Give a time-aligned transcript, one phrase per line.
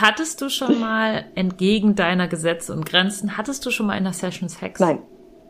[0.00, 4.12] Hattest du schon mal entgegen deiner Gesetze und Grenzen, hattest du schon mal in der
[4.12, 4.80] Session Sex?
[4.80, 4.98] Nein.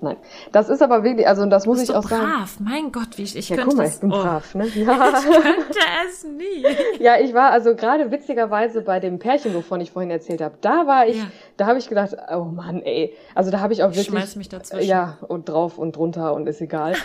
[0.03, 0.19] Nein.
[0.53, 2.23] Das ist aber wirklich, also das muss ich auch sagen.
[2.31, 4.67] brav, mein Gott, wie ich, ich Ja, könnte guck mal, ich bin oh, brav, ne?
[4.75, 4.95] Ich Ja.
[4.95, 6.67] könnte es nie.
[7.03, 10.59] ja, ich war also gerade witzigerweise bei dem Pärchen, wovon ich vorhin erzählt habe.
[10.61, 11.25] Da war ich, Ja.
[11.57, 13.15] da habe ich gedacht, oh Mann, ey.
[13.35, 14.87] Also da habe ich auch Ich wirklich schmeiß mich dazwischen.
[14.87, 16.93] ja und drauf und drunter und ist egal.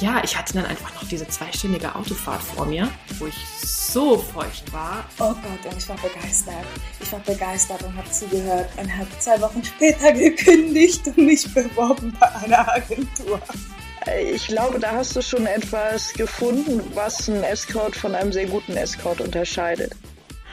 [0.00, 4.72] Ja, ich hatte dann einfach noch diese zweistündige Autofahrt vor mir, wo ich so feucht
[4.72, 5.04] war.
[5.18, 6.64] Oh Gott, und ich war begeistert.
[7.00, 12.16] Ich war begeistert und habe zugehört und habe zwei Wochen später gekündigt und mich beworben
[12.18, 13.42] bei einer Agentur.
[14.32, 18.78] Ich glaube, da hast du schon etwas gefunden, was einen Escort von einem sehr guten
[18.78, 19.92] Escort unterscheidet.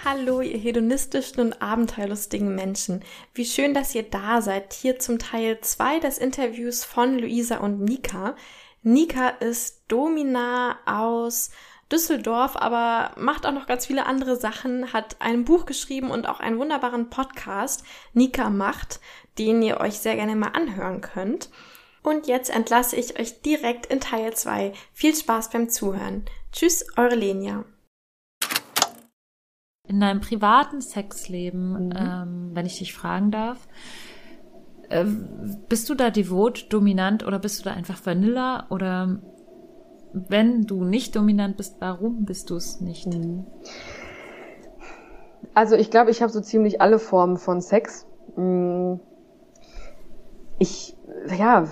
[0.03, 3.02] Hallo, ihr hedonistischen und abenteuerlustigen Menschen.
[3.34, 4.73] Wie schön, dass ihr da seid.
[4.73, 8.36] Hier zum Teil 2 des Interviews von Luisa und Nika.
[8.83, 11.52] Nika ist Domina aus
[11.92, 16.39] Düsseldorf, aber macht auch noch ganz viele andere Sachen, hat ein Buch geschrieben und auch
[16.39, 19.00] einen wunderbaren Podcast, Nika macht,
[19.38, 21.50] den ihr euch sehr gerne mal anhören könnt.
[22.03, 24.73] Und jetzt entlasse ich euch direkt in Teil 2.
[24.94, 26.25] Viel Spaß beim Zuhören.
[26.52, 27.66] Tschüss, eure Lenia.
[29.88, 31.94] In deinem privaten Sexleben, Mhm.
[31.97, 33.58] ähm, wenn ich dich fragen darf,
[34.90, 35.06] äh,
[35.70, 38.68] bist du da devot, dominant oder bist du da einfach Vanilla?
[38.70, 39.20] Oder
[40.14, 43.08] wenn du nicht dominant bist, warum bist du es nicht?
[43.08, 43.46] Mhm.
[45.54, 48.06] Also ich glaube, ich habe so ziemlich alle Formen von Sex.
[48.36, 48.96] Mm.
[50.60, 50.96] Ich,
[51.36, 51.66] ja,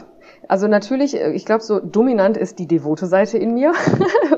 [0.47, 3.73] also natürlich, äh, ich glaube, so dominant ist die devote Seite in mir.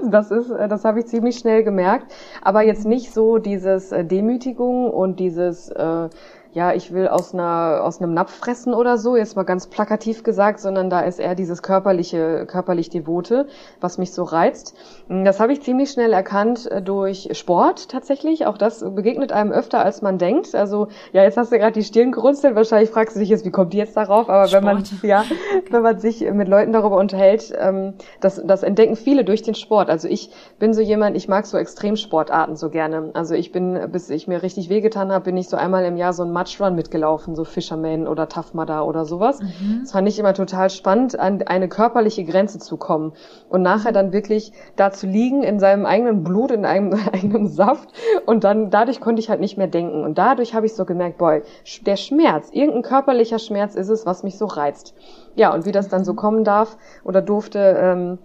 [0.10, 2.14] Das ist, äh, das habe ich ziemlich schnell gemerkt.
[2.42, 6.10] Aber jetzt nicht so dieses Demütigung und dieses, äh,
[6.58, 10.24] ja, ich will aus einer aus einem Napf fressen oder so, jetzt mal ganz plakativ
[10.24, 13.46] gesagt, sondern da ist eher dieses körperliche, körperlich Devote,
[13.80, 14.74] was mich so reizt.
[15.08, 18.48] Mm, Das habe ich ziemlich schnell erkannt äh, durch Sport tatsächlich.
[18.48, 20.56] Auch das begegnet einem öfter, als man denkt.
[20.56, 22.56] Also, ja, jetzt hast du gerade die Stirn gerunzelt.
[22.56, 24.28] Wahrscheinlich fragst du dich jetzt, wie kommt die jetzt darauf?
[24.28, 25.04] Aber wenn man, Sport.
[25.04, 25.26] ja,
[25.70, 29.92] wenn man sich mit Leuten darüber unterhält, ähm, das, das entdecken viele durch den Sport.
[29.92, 33.12] Also ich bin so jemand, ich mag so Extremsportarten so gerne.
[33.14, 36.14] Also ich bin, bis ich mir richtig wehgetan habe, bin ich so einmal im Jahr
[36.14, 39.40] so ein Matchrun mitgelaufen, so Fisherman oder Tough Mudder oder sowas.
[39.82, 43.14] Das fand ich immer total spannend, an eine körperliche Grenze zu kommen
[43.50, 47.90] und nachher dann wirklich da zu liegen in seinem eigenen Blut, in einem eigenen Saft
[48.26, 51.18] und dann dadurch konnte ich halt nicht mehr denken und dadurch habe ich so gemerkt,
[51.18, 51.42] boy,
[51.82, 54.94] der Schmerz, irgendein körperlicher Schmerz ist es, was mich so reizt.
[55.36, 58.18] Ja, und wie das dann so kommen darf oder durfte, ähm,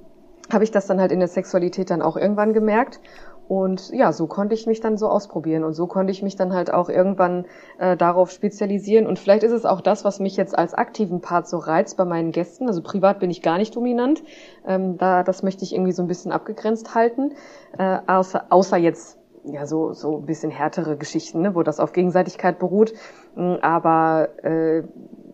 [0.53, 3.01] habe ich das dann halt in der Sexualität dann auch irgendwann gemerkt.
[3.49, 6.53] Und ja, so konnte ich mich dann so ausprobieren und so konnte ich mich dann
[6.53, 7.45] halt auch irgendwann
[7.79, 9.07] äh, darauf spezialisieren.
[9.07, 12.05] Und vielleicht ist es auch das, was mich jetzt als aktiven Part so reizt bei
[12.05, 12.67] meinen Gästen.
[12.67, 14.23] Also privat bin ich gar nicht dominant.
[14.67, 17.33] Ähm, da, das möchte ich irgendwie so ein bisschen abgegrenzt halten.
[17.79, 21.93] Äh, außer, außer jetzt ja so so ein bisschen härtere Geschichten, ne, wo das auf
[21.93, 22.93] Gegenseitigkeit beruht.
[23.35, 24.85] Mm, Aber äh,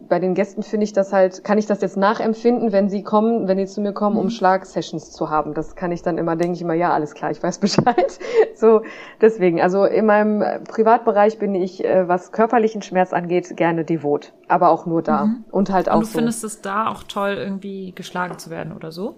[0.09, 3.49] bei den Gästen finde ich das halt, kann ich das jetzt nachempfinden, wenn sie kommen,
[3.49, 5.55] wenn sie zu mir kommen, um Schlagsessions zu haben.
[5.55, 8.19] Das kann ich dann immer, denke ich immer, ja, alles klar, ich weiß Bescheid.
[8.55, 8.83] So,
[9.21, 14.33] deswegen, also in meinem äh, Privatbereich bin ich, äh, was körperlichen Schmerz angeht, gerne devot.
[14.49, 15.29] Aber auch nur da.
[15.51, 16.19] Und halt auch Und du so.
[16.19, 19.17] findest es da auch toll, irgendwie geschlagen zu werden oder so?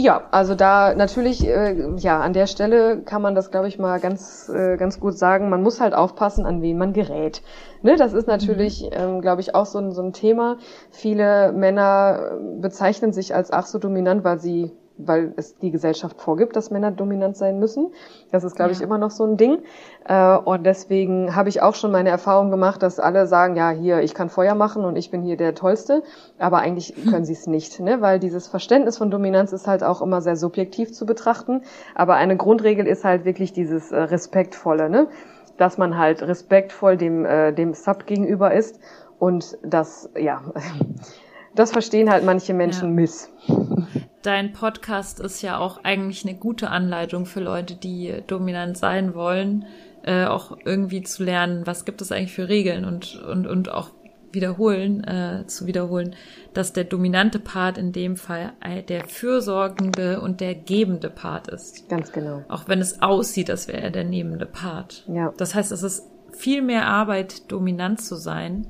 [0.00, 3.98] Ja, also da natürlich, äh, ja, an der Stelle kann man das, glaube ich, mal
[3.98, 5.50] ganz, äh, ganz gut sagen.
[5.50, 7.42] Man muss halt aufpassen, an wen man gerät.
[7.82, 10.58] Ne, das ist natürlich, ähm, glaube ich, auch so ein, so ein Thema.
[10.92, 16.20] Viele Männer äh, bezeichnen sich als ach so dominant, weil sie weil es die Gesellschaft
[16.20, 17.88] vorgibt, dass Männer dominant sein müssen.
[18.30, 18.84] Das ist, glaube ich, Ja.
[18.86, 19.58] immer noch so ein Ding.
[20.06, 24.00] Äh, und deswegen habe ich auch schon meine Erfahrung gemacht, dass alle sagen, ja, hier,
[24.00, 26.02] ich kann Feuer machen und ich bin hier der Tollste.
[26.38, 28.00] Aber eigentlich können sie es nicht, ne?
[28.00, 31.62] weil dieses Verständnis von Dominanz ist halt auch immer sehr subjektiv zu betrachten.
[31.94, 35.06] Aber eine Grundregel ist halt wirklich dieses äh, Respektvolle, ne?
[35.56, 38.78] dass man halt respektvoll dem, äh, dem Sub gegenüber ist.
[39.18, 40.42] Und das, ja,
[41.54, 42.94] das verstehen halt manche Menschen Ja.
[42.94, 43.30] miss.
[44.28, 49.64] Dein Podcast ist ja auch eigentlich eine gute Anleitung für Leute, die dominant sein wollen,
[50.02, 53.88] äh, auch irgendwie zu lernen, was gibt es eigentlich für Regeln und, und, und auch
[54.30, 56.14] wiederholen, äh, zu wiederholen,
[56.52, 58.52] dass der dominante Part in dem Fall
[58.90, 61.88] der fürsorgende und der gebende Part ist.
[61.88, 62.44] Ganz genau.
[62.50, 65.06] Auch wenn es aussieht, als wäre er der nehmende Part.
[65.08, 65.32] Ja.
[65.38, 66.02] Das heißt, es ist
[66.32, 68.66] viel mehr Arbeit, dominant zu sein,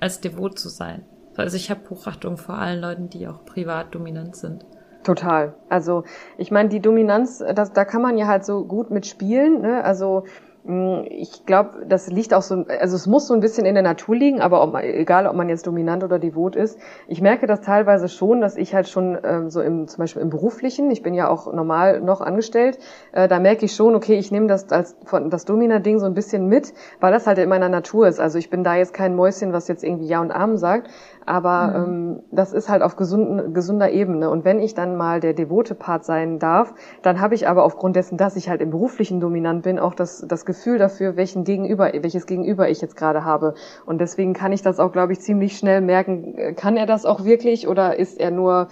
[0.00, 1.04] als devot zu sein.
[1.36, 4.64] Also ich habe Hochachtung vor allen Leuten, die auch privat dominant sind.
[5.06, 5.54] Total.
[5.68, 6.02] Also
[6.36, 9.60] ich meine, die Dominanz, das, da kann man ja halt so gut mitspielen.
[9.60, 9.84] Ne?
[9.84, 10.24] Also
[10.64, 13.84] mh, ich glaube, das liegt auch so, also es muss so ein bisschen in der
[13.84, 16.80] Natur liegen, aber ob egal, ob man jetzt dominant oder devot ist.
[17.06, 20.30] Ich merke das teilweise schon, dass ich halt schon ähm, so im, zum Beispiel im
[20.30, 22.80] beruflichen, ich bin ja auch normal noch angestellt,
[23.12, 26.14] äh, da merke ich schon, okay, ich nehme das als von das Domina-Ding so ein
[26.14, 28.18] bisschen mit, weil das halt in meiner Natur ist.
[28.18, 30.90] Also ich bin da jetzt kein Mäuschen, was jetzt irgendwie Ja und Amen sagt,
[31.26, 31.84] aber mhm.
[31.84, 34.30] ähm, das ist halt auf gesunden, gesunder Ebene.
[34.30, 37.96] Und wenn ich dann mal der devote Part sein darf, dann habe ich aber aufgrund
[37.96, 41.90] dessen, dass ich halt im beruflichen dominant bin, auch das, das Gefühl dafür, welchen Gegenüber,
[41.92, 43.54] welches Gegenüber ich jetzt gerade habe.
[43.84, 47.24] Und deswegen kann ich das auch, glaube ich, ziemlich schnell merken, kann er das auch
[47.24, 48.68] wirklich oder ist er nur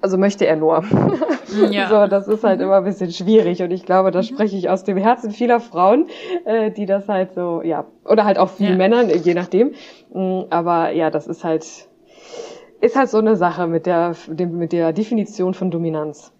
[0.00, 0.84] also möchte er nur.
[1.70, 1.88] Ja.
[1.90, 4.84] so, das ist halt immer ein bisschen schwierig und ich glaube, da spreche ich aus
[4.84, 6.06] dem Herzen vieler Frauen,
[6.44, 8.76] äh, die das halt so, ja, oder halt auch vielen ja.
[8.76, 9.72] Männern, je nachdem.
[10.12, 11.66] Mm, aber ja, das ist halt,
[12.80, 16.32] ist halt so eine Sache mit der, mit der Definition von Dominanz.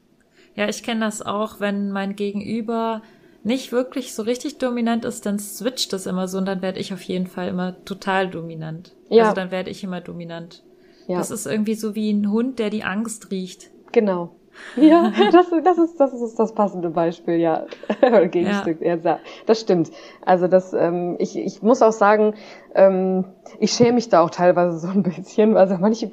[0.55, 3.03] Ja, ich kenne das auch, wenn mein Gegenüber
[3.45, 6.93] nicht wirklich so richtig dominant ist, dann switcht das immer so und dann werde ich
[6.93, 8.95] auf jeden Fall immer total dominant.
[9.09, 9.25] Ja.
[9.25, 10.63] Also dann werde ich immer dominant.
[11.09, 11.19] Ja.
[11.19, 13.71] Das ist irgendwie so wie ein Hund, der die Angst riecht.
[13.93, 14.37] Genau.
[14.77, 17.67] Ja, das, das, ist, das ist das passende Beispiel, ja.
[18.31, 18.97] Gegenstück, ja.
[18.97, 19.19] ja.
[19.47, 19.91] Das stimmt.
[20.25, 22.35] Also das, ähm, ich, ich muss auch sagen,
[22.79, 23.25] ähm,
[23.59, 25.57] ich schäme mich da auch teilweise so ein bisschen.
[25.57, 26.09] Also manche,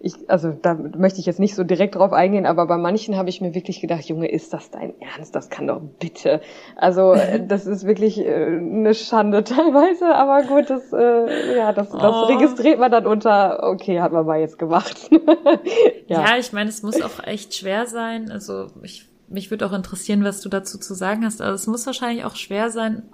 [0.00, 3.28] ich, also da möchte ich jetzt nicht so direkt drauf eingehen, aber bei manchen habe
[3.28, 5.36] ich mir wirklich gedacht, Junge, ist das dein Ernst?
[5.36, 6.40] Das kann doch bitte.
[6.74, 11.90] Also äh, das ist wirklich äh, eine Schande teilweise, aber gut, das, äh, ja, das,
[11.90, 12.24] das oh.
[12.24, 15.10] registriert man dann unter, okay, hat man mal jetzt gemacht.
[16.08, 16.24] ja.
[16.24, 18.32] ja, ich meine, es muss auch echt schwer sein.
[18.32, 21.40] Also ich, mich würde auch interessieren, was du dazu zu sagen hast.
[21.40, 23.04] Also es muss wahrscheinlich auch schwer sein,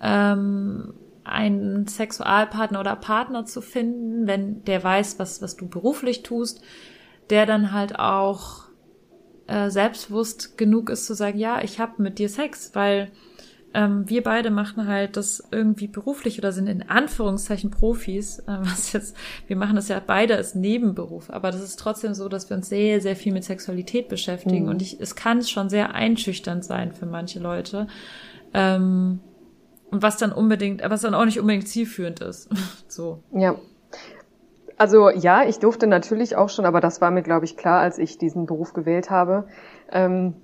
[0.00, 0.94] ähm,
[1.28, 6.62] einen Sexualpartner oder Partner zu finden, wenn der weiß, was, was du beruflich tust,
[7.30, 8.64] der dann halt auch
[9.46, 13.10] äh, selbstbewusst genug ist zu sagen, ja, ich habe mit dir Sex, weil
[13.74, 18.92] ähm, wir beide machen halt das irgendwie beruflich oder sind in Anführungszeichen Profis, äh, was
[18.92, 22.56] jetzt, wir machen das ja beide als Nebenberuf, aber das ist trotzdem so, dass wir
[22.56, 24.70] uns sehr, sehr viel mit Sexualität beschäftigen mhm.
[24.70, 27.86] und ich, es kann schon sehr einschüchternd sein für manche Leute.
[28.54, 29.20] Ähm,
[29.90, 32.48] und was dann unbedingt, was dann auch nicht unbedingt zielführend ist.
[32.88, 33.22] so.
[33.32, 33.56] Ja.
[34.78, 37.98] Also ja, ich durfte natürlich auch schon, aber das war mir, glaube ich, klar, als
[37.98, 39.46] ich diesen Beruf gewählt habe.
[39.90, 40.34] Ähm,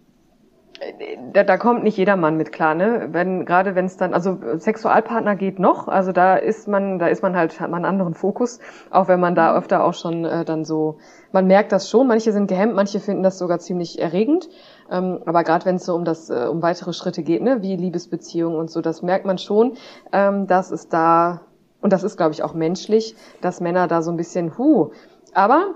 [1.33, 3.09] da, da kommt nicht jedermann mit klar, ne?
[3.13, 7.23] Wenn gerade wenn es dann, also Sexualpartner geht noch, also da ist man, da ist
[7.23, 8.59] man halt hat man einen anderen Fokus,
[8.91, 10.99] auch wenn man da öfter auch schon äh, dann so,
[11.31, 12.09] man merkt das schon.
[12.09, 14.49] Manche sind gehemmt, manche finden das sogar ziemlich erregend.
[14.93, 17.77] Ähm, aber gerade wenn es so um das, äh, um weitere Schritte geht, ne, wie
[17.77, 19.73] Liebesbeziehungen und so, das merkt man schon,
[20.13, 21.41] ähm, dass es da,
[21.81, 24.91] und das ist, glaube ich, auch menschlich, dass Männer da so ein bisschen, hu.
[25.33, 25.75] Aber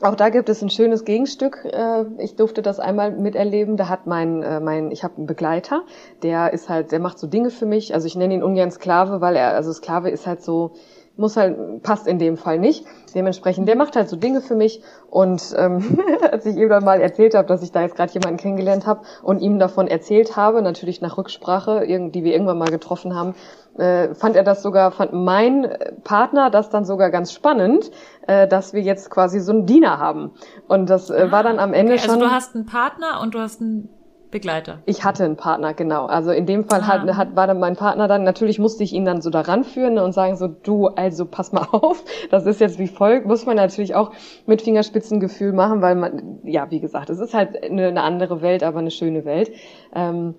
[0.00, 1.64] auch da gibt es ein schönes Gegenstück.
[1.64, 3.76] Äh, ich durfte das einmal miterleben.
[3.76, 5.82] Da hat mein, äh, mein, ich habe einen Begleiter,
[6.22, 7.94] der ist halt, der macht so Dinge für mich.
[7.94, 10.72] Also ich nenne ihn ungern Sklave, weil er, also Sklave ist halt so,
[11.18, 12.86] muss halt, passt in dem Fall nicht.
[13.14, 14.82] Dementsprechend, der macht halt so Dinge für mich.
[15.10, 15.98] Und ähm,
[16.30, 19.02] als ich ihm dann mal erzählt habe, dass ich da jetzt gerade jemanden kennengelernt habe
[19.22, 23.34] und ihm davon erzählt habe, natürlich nach Rücksprache, die wir irgendwann mal getroffen haben,
[23.78, 25.68] äh, fand er das sogar, fand mein
[26.04, 27.90] Partner das dann sogar ganz spannend,
[28.26, 30.32] äh, dass wir jetzt quasi so einen Diener haben.
[30.66, 32.22] Und das äh, war dann am Ende okay, also schon.
[32.22, 33.88] Also du hast einen Partner und du hast einen
[34.30, 34.80] Begleiter.
[34.84, 36.06] Ich hatte einen Partner, genau.
[36.06, 36.86] Also in dem Fall ah.
[36.86, 39.98] hat, hat, war dann mein Partner dann, natürlich musste ich ihn dann so daran führen
[39.98, 43.56] und sagen so, du, also pass mal auf, das ist jetzt wie folgt, muss man
[43.56, 44.12] natürlich auch
[44.46, 48.62] mit Fingerspitzengefühl machen, weil man, ja, wie gesagt, es ist halt eine, eine andere Welt,
[48.62, 49.50] aber eine schöne Welt.
[49.94, 50.34] Ähm,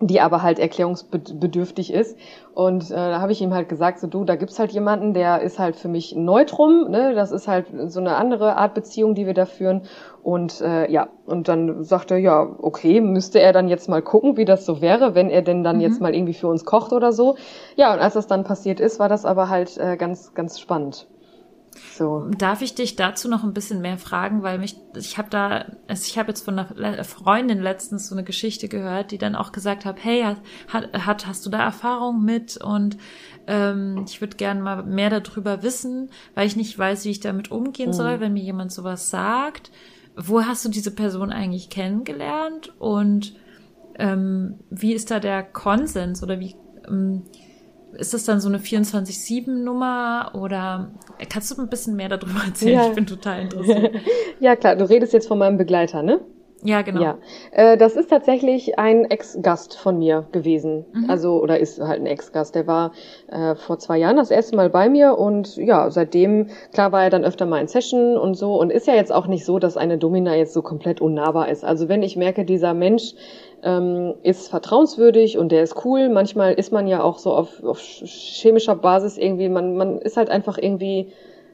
[0.00, 2.16] die aber halt erklärungsbedürftig ist.
[2.54, 5.42] Und äh, da habe ich ihm halt gesagt, so du, da gibt's halt jemanden, der
[5.42, 7.14] ist halt für mich neutrum, ne?
[7.14, 9.82] Das ist halt so eine andere Art Beziehung, die wir da führen.
[10.22, 14.36] Und äh, ja, und dann sagt er, ja, okay, müsste er dann jetzt mal gucken,
[14.36, 15.82] wie das so wäre, wenn er denn dann mhm.
[15.82, 17.36] jetzt mal irgendwie für uns kocht oder so.
[17.76, 21.06] Ja, und als das dann passiert ist, war das aber halt äh, ganz, ganz spannend.
[21.96, 22.28] So.
[22.36, 26.04] Darf ich dich dazu noch ein bisschen mehr fragen, weil mich, ich habe da, also
[26.06, 29.84] ich habe jetzt von einer Freundin letztens so eine Geschichte gehört, die dann auch gesagt
[29.84, 32.96] hat, hey, hat, hat hast du da Erfahrung mit und
[33.46, 37.50] ähm, ich würde gerne mal mehr darüber wissen, weil ich nicht weiß, wie ich damit
[37.50, 37.94] umgehen mhm.
[37.94, 39.70] soll, wenn mir jemand sowas sagt.
[40.16, 43.34] Wo hast du diese Person eigentlich kennengelernt und
[43.98, 46.54] ähm, wie ist da der Konsens oder wie
[46.88, 47.22] ähm,
[47.98, 50.92] ist das dann so eine 24-7-Nummer oder
[51.28, 52.74] kannst du ein bisschen mehr darüber erzählen?
[52.74, 52.88] Ja.
[52.88, 53.96] Ich bin total interessiert.
[54.40, 56.20] ja, klar, du redest jetzt von meinem Begleiter, ne?
[56.64, 57.00] Ja, genau.
[57.00, 57.18] Ja,
[57.52, 60.84] äh, das ist tatsächlich ein Ex-Gast von mir gewesen.
[60.92, 61.08] Mhm.
[61.08, 62.54] Also, oder ist halt ein Ex-Gast.
[62.54, 62.92] Der war
[63.28, 67.10] äh, vor zwei Jahren das erste Mal bei mir und ja, seitdem, klar war er
[67.10, 69.76] dann öfter mal in Session und so und ist ja jetzt auch nicht so, dass
[69.76, 71.64] eine Domina jetzt so komplett unnahbar ist.
[71.64, 73.14] Also wenn ich merke, dieser Mensch
[73.62, 77.78] ähm, ist vertrauenswürdig und der ist cool, manchmal ist man ja auch so auf, auf
[77.80, 81.12] chemischer Basis irgendwie, man, man ist halt einfach irgendwie,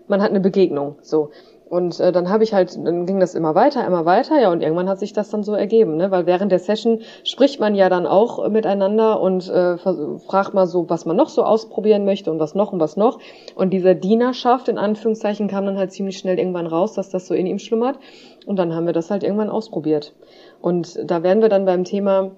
[0.08, 1.30] man hat eine Begegnung, so.
[1.74, 4.62] Und äh, dann habe ich halt, dann ging das immer weiter, immer weiter, ja, und
[4.62, 6.12] irgendwann hat sich das dann so ergeben, ne?
[6.12, 10.88] Weil während der Session spricht man ja dann auch miteinander und äh, fragt mal so,
[10.88, 13.18] was man noch so ausprobieren möchte und was noch und was noch.
[13.56, 17.34] Und diese Dienerschaft, in Anführungszeichen, kam dann halt ziemlich schnell irgendwann raus, dass das so
[17.34, 17.98] in ihm schlummert.
[18.46, 20.14] Und dann haben wir das halt irgendwann ausprobiert.
[20.60, 22.30] Und da werden wir dann beim Thema,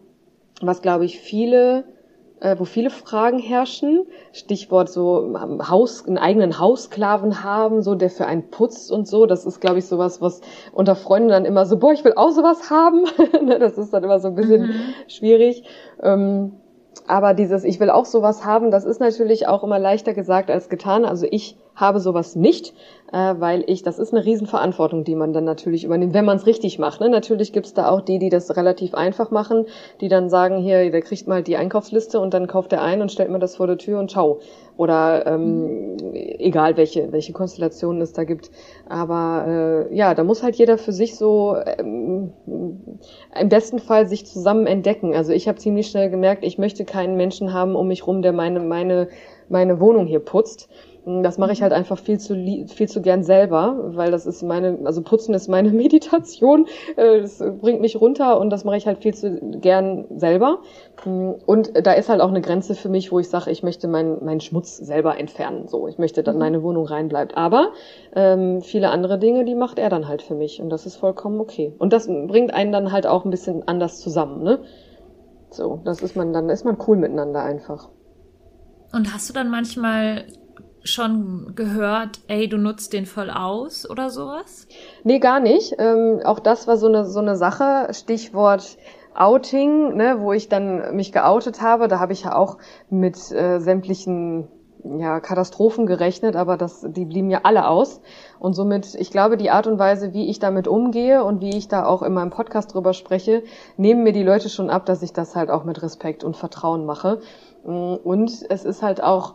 [0.62, 1.84] was glaube ich viele
[2.58, 4.06] wo viele Fragen herrschen.
[4.32, 5.34] Stichwort so
[5.68, 9.26] Haus, einen eigenen Hausklaven haben, so der für einen putzt und so.
[9.26, 10.40] Das ist, glaube ich, sowas, was
[10.72, 13.04] unter Freunden dann immer so, boah, ich will auch sowas haben.
[13.46, 14.94] Ne, das ist dann immer so ein bisschen mhm.
[15.08, 15.62] schwierig.
[16.02, 16.52] Ähm,
[17.08, 20.68] aber dieses, ich will auch sowas haben, das ist natürlich auch immer leichter gesagt als
[20.68, 21.04] getan.
[21.04, 22.74] Also ich habe sowas nicht,
[23.12, 26.46] äh, weil ich, das ist eine Riesenverantwortung, die man dann natürlich übernimmt, wenn man es
[26.46, 27.00] richtig macht.
[27.00, 27.08] Ne?
[27.08, 29.66] Natürlich gibt's da auch die, die das relativ einfach machen,
[30.00, 33.12] die dann sagen, hier, der kriegt mal die Einkaufsliste und dann kauft er ein und
[33.12, 34.40] stellt mir das vor der Tür und ciao.
[34.76, 38.50] Oder ähm, egal welche, welche Konstellationen es da gibt.
[38.88, 44.26] Aber äh, ja, da muss halt jeder für sich so ähm, im besten Fall sich
[44.26, 45.14] zusammen entdecken.
[45.14, 48.32] Also ich habe ziemlich schnell gemerkt, ich möchte keinen Menschen haben um mich rum, der
[48.32, 49.08] meine, meine,
[49.48, 50.68] meine Wohnung hier putzt
[51.06, 52.34] das mache ich halt einfach viel zu
[52.66, 56.66] viel zu gern selber, weil das ist meine, also Putzen ist meine Meditation.
[56.96, 60.58] Äh, das bringt mich runter und das mache ich halt viel zu gern selber.
[61.04, 64.24] Und da ist halt auch eine Grenze für mich, wo ich sage, ich möchte meinen
[64.24, 65.68] meinen Schmutz selber entfernen.
[65.68, 66.40] So, ich möchte, dass mhm.
[66.40, 67.36] meine Wohnung rein bleibt.
[67.36, 67.70] Aber
[68.14, 71.38] ähm, viele andere Dinge, die macht er dann halt für mich und das ist vollkommen
[71.38, 71.72] okay.
[71.78, 74.58] Und das bringt einen dann halt auch ein bisschen anders zusammen, ne?
[75.50, 77.90] So, das ist man dann ist man cool miteinander einfach.
[78.92, 80.24] Und hast du dann manchmal
[80.86, 84.66] schon gehört, ey, du nutzt den voll aus oder sowas?
[85.04, 85.74] Nee, gar nicht.
[85.78, 87.88] Ähm, auch das war so eine, so eine Sache.
[87.92, 88.78] Stichwort
[89.14, 91.88] Outing, ne, wo ich dann mich geoutet habe.
[91.88, 92.58] Da habe ich ja auch
[92.90, 94.48] mit äh, sämtlichen
[94.98, 98.00] ja, Katastrophen gerechnet, aber das, die blieben ja alle aus.
[98.38, 101.68] Und somit, ich glaube, die Art und Weise, wie ich damit umgehe und wie ich
[101.68, 103.42] da auch in meinem Podcast drüber spreche,
[103.76, 106.86] nehmen mir die Leute schon ab, dass ich das halt auch mit Respekt und Vertrauen
[106.86, 107.20] mache.
[107.64, 109.34] Und es ist halt auch,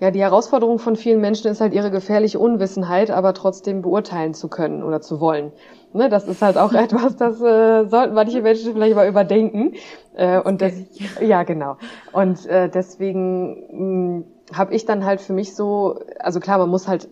[0.00, 4.48] ja, die Herausforderung von vielen Menschen ist halt ihre gefährliche Unwissenheit, aber trotzdem beurteilen zu
[4.48, 5.52] können oder zu wollen.
[5.92, 9.74] Ne, das ist halt auch etwas, das äh, sollten manche Menschen vielleicht mal überdenken.
[10.14, 10.72] Äh, und das,
[11.20, 11.76] ja, genau.
[12.12, 17.08] Und äh, deswegen habe ich dann halt für mich so, also klar, man muss halt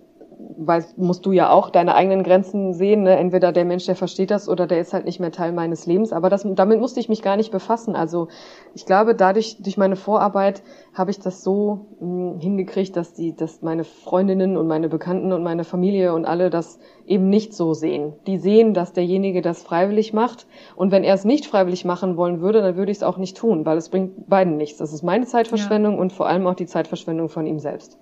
[0.56, 3.02] weil musst du ja auch deine eigenen Grenzen sehen.
[3.02, 3.16] Ne?
[3.16, 6.12] Entweder der Mensch, der versteht das oder der ist halt nicht mehr Teil meines Lebens.
[6.12, 7.96] Aber das, damit musste ich mich gar nicht befassen.
[7.96, 8.28] Also
[8.74, 10.62] ich glaube, dadurch, durch meine Vorarbeit
[10.94, 15.32] habe ich das so mh, hm, hingekriegt, dass die, dass meine Freundinnen und meine Bekannten
[15.32, 18.12] und meine Familie und alle das eben nicht so sehen.
[18.26, 20.46] Die sehen, dass derjenige das freiwillig macht.
[20.76, 23.36] Und wenn er es nicht freiwillig machen wollen würde, dann würde ich es auch nicht
[23.36, 24.78] tun, weil es bringt beiden nichts.
[24.78, 26.00] Das ist meine Zeitverschwendung ja.
[26.00, 27.98] und vor allem auch die Zeitverschwendung von ihm selbst.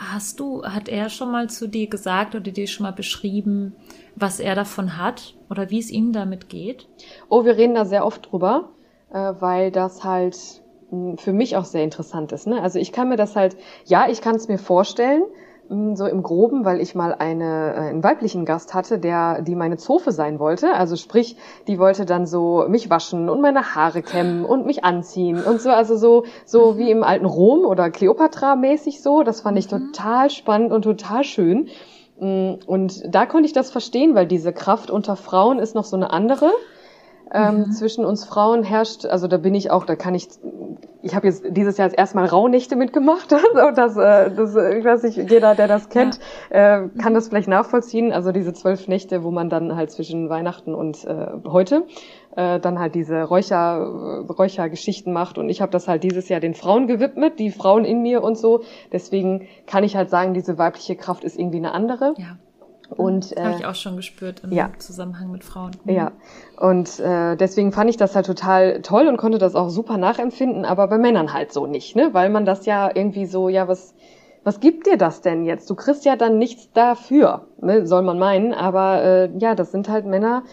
[0.00, 3.76] Hast du, hat er schon mal zu dir gesagt oder dir schon mal beschrieben,
[4.16, 6.88] was er davon hat oder wie es ihm damit geht?
[7.28, 8.70] Oh, wir reden da sehr oft drüber,
[9.12, 10.38] äh, weil das halt
[10.88, 12.46] hm, für mich auch sehr interessant ist.
[12.46, 12.62] Ne?
[12.62, 15.22] Also ich kann mir das halt, ja, ich kann es mir vorstellen,
[15.94, 19.76] so im Groben, weil ich mal eine, äh, einen weiblichen Gast hatte, der, die meine
[19.76, 20.74] Zofe sein wollte.
[20.74, 21.36] Also sprich,
[21.68, 25.70] die wollte dann so mich waschen und meine Haare kämmen und mich anziehen und so,
[25.70, 29.22] also so, so wie im alten Rom oder Cleopatra mäßig so.
[29.22, 29.92] Das fand ich mhm.
[29.92, 31.68] total spannend und total schön.
[32.18, 35.94] Hm, und da konnte ich das verstehen, weil diese Kraft unter Frauen ist noch so
[35.94, 36.50] eine andere.
[37.32, 37.72] Ähm, mhm.
[37.72, 40.28] Zwischen uns Frauen herrscht, also da bin ich auch, da kann ich,
[41.02, 43.40] ich habe jetzt dieses Jahr erstmal Rauhnächte mitgemacht und
[43.76, 46.18] das, äh, das, ich weiß nicht, jeder, der das kennt,
[46.50, 46.84] ja.
[46.84, 48.12] äh, kann das vielleicht nachvollziehen.
[48.12, 51.86] Also diese zwölf Nächte, wo man dann halt zwischen Weihnachten und äh, heute
[52.34, 56.54] äh, dann halt diese Räucher, Räuchergeschichten macht und ich habe das halt dieses Jahr den
[56.54, 58.62] Frauen gewidmet, die Frauen in mir und so.
[58.92, 62.14] Deswegen kann ich halt sagen, diese weibliche Kraft ist irgendwie eine andere.
[62.18, 62.38] Ja.
[62.96, 64.70] Und äh, habe ich auch schon gespürt im ja.
[64.78, 65.72] Zusammenhang mit Frauen.
[65.84, 65.92] Mhm.
[65.92, 66.12] Ja.
[66.58, 70.64] Und äh, deswegen fand ich das halt total toll und konnte das auch super nachempfinden,
[70.64, 72.10] aber bei Männern halt so nicht, ne?
[72.12, 73.94] Weil man das ja irgendwie so, ja, was
[74.42, 75.68] was gibt dir das denn jetzt?
[75.68, 77.86] Du kriegst ja dann nichts dafür, ne?
[77.86, 80.44] soll man meinen, aber äh, ja, das sind halt Männer,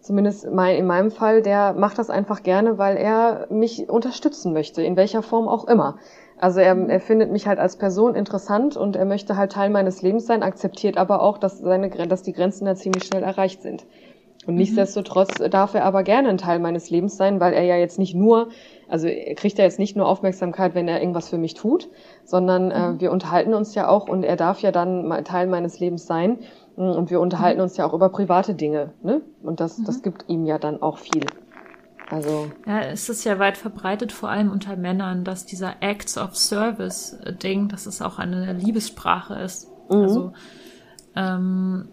[0.00, 4.82] zumindest mein, in meinem Fall, der macht das einfach gerne, weil er mich unterstützen möchte,
[4.82, 5.96] in welcher Form auch immer.
[6.38, 10.02] Also er, er findet mich halt als Person interessant und er möchte halt Teil meines
[10.02, 13.86] Lebens sein, akzeptiert aber auch, dass seine dass die Grenzen da ziemlich schnell erreicht sind.
[14.46, 17.98] Und nichtsdestotrotz darf er aber gerne ein Teil meines Lebens sein, weil er ja jetzt
[17.98, 18.48] nicht nur,
[18.88, 21.88] also er kriegt ja jetzt nicht nur Aufmerksamkeit, wenn er irgendwas für mich tut,
[22.24, 25.80] sondern äh, wir unterhalten uns ja auch und er darf ja dann mal Teil meines
[25.80, 26.38] Lebens sein.
[26.76, 29.20] Und wir unterhalten uns ja auch über private Dinge, ne?
[29.44, 31.22] Und das, das gibt ihm ja dann auch viel.
[32.10, 32.52] Also.
[32.66, 37.16] Ja, es ist ja weit verbreitet, vor allem unter Männern, dass dieser Acts of Service
[37.42, 39.68] Ding, dass es auch eine Liebessprache ist.
[39.88, 40.02] Mhm.
[40.02, 40.32] Also,
[41.16, 41.88] ähm,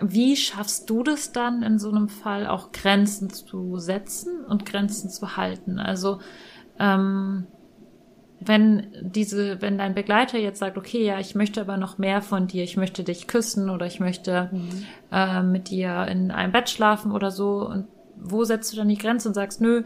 [0.00, 5.08] wie schaffst du das dann in so einem Fall auch Grenzen zu setzen und Grenzen
[5.08, 5.78] zu halten?
[5.78, 6.18] Also,
[6.78, 7.46] ähm,
[8.40, 12.46] wenn diese, wenn dein Begleiter jetzt sagt, okay, ja, ich möchte aber noch mehr von
[12.46, 14.84] dir, ich möchte dich küssen oder ich möchte Mhm.
[15.12, 17.86] äh, mit dir in einem Bett schlafen oder so, und
[18.24, 19.84] wo setzt du dann die Grenze und sagst, nö,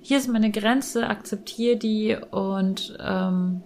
[0.00, 3.62] hier ist meine Grenze, akzeptiere die und ähm,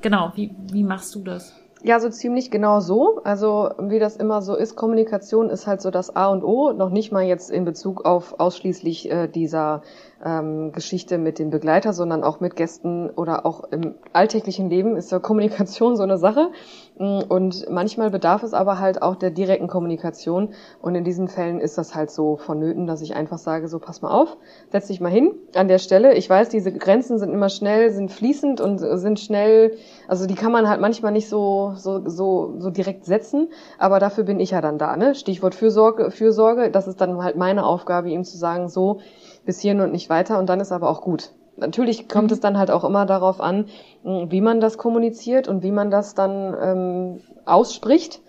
[0.00, 1.54] genau, wie, wie machst du das?
[1.82, 3.20] Ja, so ziemlich genau so.
[3.24, 6.90] Also wie das immer so ist, Kommunikation ist halt so das A und O, noch
[6.90, 9.82] nicht mal jetzt in Bezug auf ausschließlich äh, dieser
[10.24, 15.10] ähm, Geschichte mit dem Begleiter, sondern auch mit Gästen oder auch im alltäglichen Leben ist
[15.12, 16.50] ja Kommunikation so eine Sache.
[16.98, 20.50] Mm, Und manchmal bedarf es aber halt auch der direkten Kommunikation.
[20.82, 24.02] Und in diesen Fällen ist das halt so vonnöten, dass ich einfach sage, so pass
[24.02, 24.36] mal auf,
[24.70, 26.14] setz dich mal hin an der Stelle.
[26.14, 29.76] Ich weiß, diese Grenzen sind immer schnell, sind fließend und sind schnell,
[30.08, 33.48] also die kann man halt manchmal nicht so, so, so, so direkt setzen,
[33.78, 35.14] aber dafür bin ich ja dann da, ne?
[35.14, 39.00] Stichwort Fürsorge, Fürsorge, das ist dann halt meine Aufgabe, ihm zu sagen, so,
[39.44, 41.32] bis hierhin und nicht weiter und dann ist aber auch gut.
[41.56, 43.66] Natürlich kommt es dann halt auch immer darauf an,
[44.02, 48.22] wie man das kommuniziert und wie man das dann ähm, ausspricht.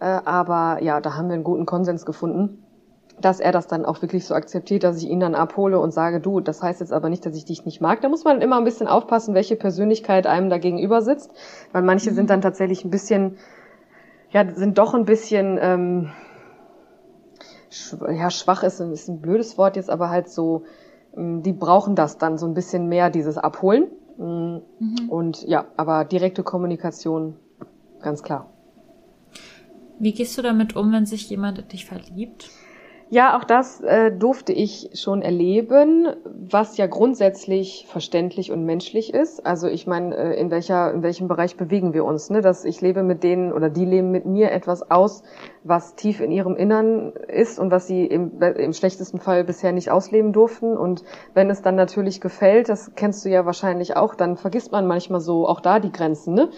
[0.00, 2.64] Äh, aber ja, da haben wir einen guten Konsens gefunden,
[3.20, 6.20] dass er das dann auch wirklich so akzeptiert, dass ich ihn dann abhole und sage,
[6.20, 8.00] du, das heißt jetzt aber nicht, dass ich dich nicht mag.
[8.00, 11.32] Da muss man immer ein bisschen aufpassen, welche Persönlichkeit einem da gegenüber sitzt,
[11.72, 13.36] weil manche sind dann tatsächlich ein bisschen,
[14.30, 16.10] ja, sind doch ein bisschen, ähm,
[18.10, 20.64] ja, schwach ist, ein- ist ein blödes Wort jetzt, aber halt so,
[21.16, 23.88] ähm, die brauchen das dann so ein bisschen mehr, dieses Abholen.
[24.16, 24.58] Mm,
[25.08, 27.36] Und ja, aber direkte Kommunikation,
[28.00, 28.50] ganz klar.
[29.98, 32.50] Wie gehst du damit um, wenn sich jemand in dich verliebt?
[33.10, 39.46] Ja, auch das äh, durfte ich schon erleben, was ja grundsätzlich verständlich und menschlich ist.
[39.46, 42.28] Also ich meine, äh, in welcher in welchem Bereich bewegen wir uns?
[42.28, 42.42] Ne?
[42.42, 45.22] Dass ich lebe mit denen oder die leben mit mir etwas aus,
[45.64, 49.90] was tief in ihrem Innern ist und was sie im, im schlechtesten Fall bisher nicht
[49.90, 50.76] ausleben durften.
[50.76, 54.86] Und wenn es dann natürlich gefällt, das kennst du ja wahrscheinlich auch, dann vergisst man
[54.86, 56.34] manchmal so auch da die Grenzen.
[56.34, 56.50] Ne?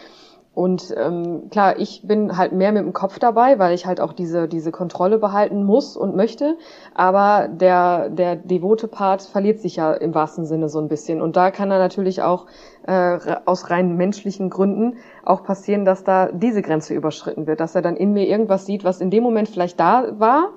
[0.61, 4.13] Und ähm, klar, ich bin halt mehr mit dem Kopf dabei, weil ich halt auch
[4.13, 6.59] diese diese Kontrolle behalten muss und möchte.
[6.93, 11.23] Aber der der devote Part verliert sich ja im wahrsten Sinne so ein bisschen.
[11.23, 12.45] Und da kann er natürlich auch
[12.87, 17.81] äh, aus rein menschlichen Gründen auch passieren, dass da diese Grenze überschritten wird, dass er
[17.81, 20.51] dann in mir irgendwas sieht, was in dem Moment vielleicht da war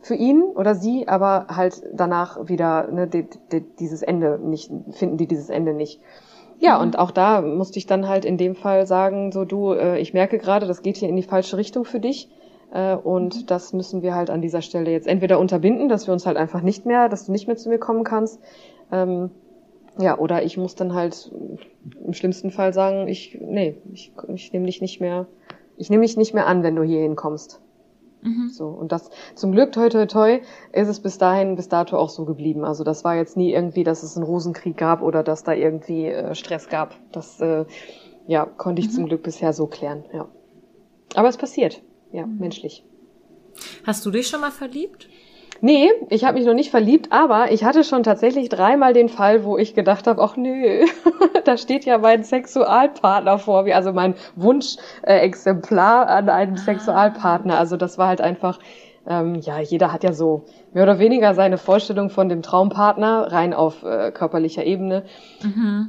[0.00, 5.16] für ihn oder sie, aber halt danach wieder ne, die, die, dieses Ende nicht finden
[5.16, 6.00] die dieses Ende nicht.
[6.60, 9.98] Ja, und auch da musste ich dann halt in dem Fall sagen, so du, äh,
[9.98, 12.28] ich merke gerade, das geht hier in die falsche Richtung für dich.
[12.70, 16.26] Äh, und das müssen wir halt an dieser Stelle jetzt entweder unterbinden, dass wir uns
[16.26, 18.40] halt einfach nicht mehr, dass du nicht mehr zu mir kommen kannst.
[18.92, 19.30] Ähm,
[19.98, 21.32] ja, oder ich muss dann halt
[22.04, 25.26] im schlimmsten Fall sagen, ich, nee, ich, ich nehme dich nicht mehr,
[25.78, 27.62] ich nehme dich nicht mehr an, wenn du hier hinkommst.
[28.50, 30.40] So, und das zum Glück, toi toi toi,
[30.72, 32.64] ist es bis dahin, bis dato auch so geblieben.
[32.64, 36.06] Also das war jetzt nie irgendwie, dass es einen Rosenkrieg gab oder dass da irgendwie
[36.06, 36.96] äh, Stress gab.
[37.12, 37.64] Das äh,
[38.26, 40.28] ja, konnte ich zum Glück bisher so klären, ja.
[41.14, 42.84] Aber es passiert, ja, menschlich.
[43.84, 45.08] Hast du dich schon mal verliebt?
[45.62, 49.44] Nee, ich habe mich noch nicht verliebt, aber ich hatte schon tatsächlich dreimal den Fall,
[49.44, 50.86] wo ich gedacht habe, ach nö,
[51.44, 57.58] da steht ja mein Sexualpartner vor mir, also mein Wunschexemplar Exemplar an einen Sexualpartner.
[57.58, 58.58] Also das war halt einfach,
[59.06, 63.54] ähm, ja, jeder hat ja so mehr oder weniger seine Vorstellung von dem Traumpartner rein
[63.54, 65.04] auf äh, körperlicher Ebene.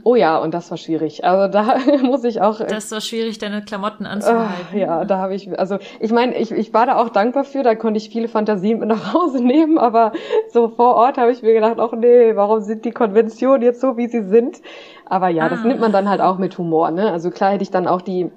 [0.04, 1.24] Oh ja, und das war schwierig.
[1.26, 2.62] Also da muss ich auch.
[2.62, 4.78] äh, Das war schwierig, deine Klamotten anzuhalten.
[4.78, 7.76] ja, da habe ich, also ich meine, ich, ich war da auch dankbar für, da
[7.76, 10.14] konnte ich viele Fantasien mit nach Hause nehmen, aber
[10.54, 13.98] so vor Ort habe ich mir gedacht, ach nee, warum sind die Konventionen jetzt so,
[13.98, 14.62] wie sie sind?
[15.06, 15.68] Aber ja, das Ah.
[15.68, 17.12] nimmt man dann halt auch mit Humor, ne?
[17.12, 18.32] Also klar hätte ich dann auch die,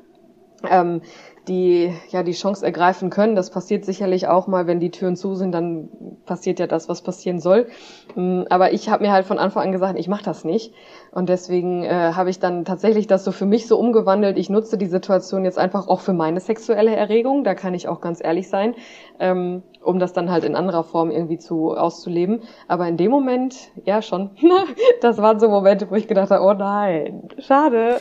[0.69, 1.01] ähm,
[1.49, 3.37] die, ja, die Chance ergreifen können.
[3.37, 5.89] Das passiert sicherlich auch mal, wenn die Türen zu sind, dann
[6.25, 7.69] passiert ja das, was passieren soll.
[8.15, 10.73] Mm, Aber ich habe mir halt von Anfang an gesagt, ich mache das nicht.
[11.15, 14.37] Und deswegen äh, habe ich dann tatsächlich das so für mich so umgewandelt.
[14.37, 17.45] Ich nutze die Situation jetzt einfach auch für meine sexuelle Erregung.
[17.45, 18.75] Da kann ich auch ganz ehrlich sein,
[19.21, 22.43] ähm, um das dann halt in anderer Form irgendwie zu auszuleben.
[22.67, 24.31] Aber in dem Moment, ja schon,
[25.03, 28.01] das waren so Momente, wo ich gedacht habe, oh nein, schade.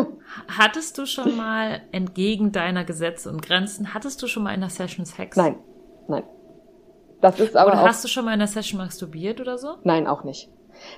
[0.58, 4.70] Hattest du schon mal entgegen deiner Gesetze und Grenzen, hattest du schon mal in der
[4.70, 5.36] Session Sex?
[5.36, 5.56] Nein,
[6.08, 6.22] nein.
[7.20, 9.74] Das ist aber oder hast du schon mal in der Session masturbiert oder so?
[9.82, 10.50] Nein, auch nicht.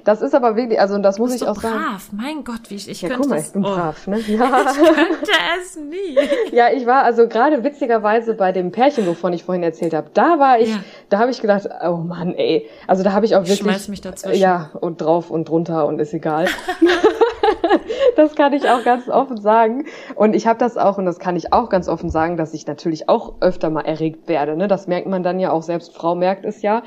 [0.05, 1.77] Das ist aber wirklich, also das muss ich du auch sagen.
[1.77, 4.07] brav, mein Gott, wie ich, ich Ja, könnte guck mal, das, ich bin oh, brav,
[4.07, 4.19] ne?
[4.27, 4.67] Ja.
[4.71, 6.19] Ich könnte es nie.
[6.57, 10.11] ja, ich war also gerade witzigerweise bei dem Pärchen, wovon ich vorhin erzählt habe.
[10.15, 10.81] Da war ich, Ja.
[11.09, 12.69] da habe ich gedacht, oh Mann, ey.
[12.87, 14.41] Also da habe ich auch Ich wirklich schmeiß mich dazwischen.
[14.41, 16.47] Ja, und drauf und drunter und ist egal.
[18.17, 19.87] das kann ich auch ganz offen sagen.
[20.15, 22.67] Und ich habe das auch, und das kann ich auch ganz offen sagen, dass ich
[22.67, 24.57] natürlich auch öfter mal erregt werde.
[24.57, 24.69] Ne?
[24.69, 26.83] Das merkt man dann ja auch, selbst Frau merkt es ja.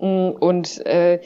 [0.00, 1.20] Mm, Und äh,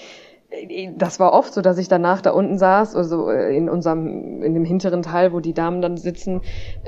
[0.97, 4.55] das war oft so, dass ich danach da unten saß, also äh, in unserem, in
[4.55, 6.41] dem hinteren Teil, wo die Damen dann sitzen,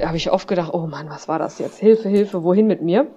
[0.02, 1.78] habe ich oft gedacht, oh Mann, was war das jetzt?
[1.78, 3.08] Hilfe, Hilfe, wohin mit mir?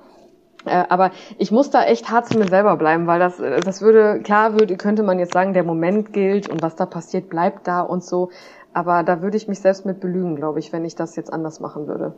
[0.65, 3.82] Äh, aber ich muss da echt hart zu mir selber bleiben, weil das, äh, das
[3.82, 7.67] würde, klar würde, könnte man jetzt sagen, der Moment gilt und was da passiert, bleibt
[7.67, 8.29] da und so.
[8.73, 11.62] Aber da würde ich mich selbst mit belügen, glaube ich, wenn ich das jetzt anders
[11.62, 12.15] machen würde.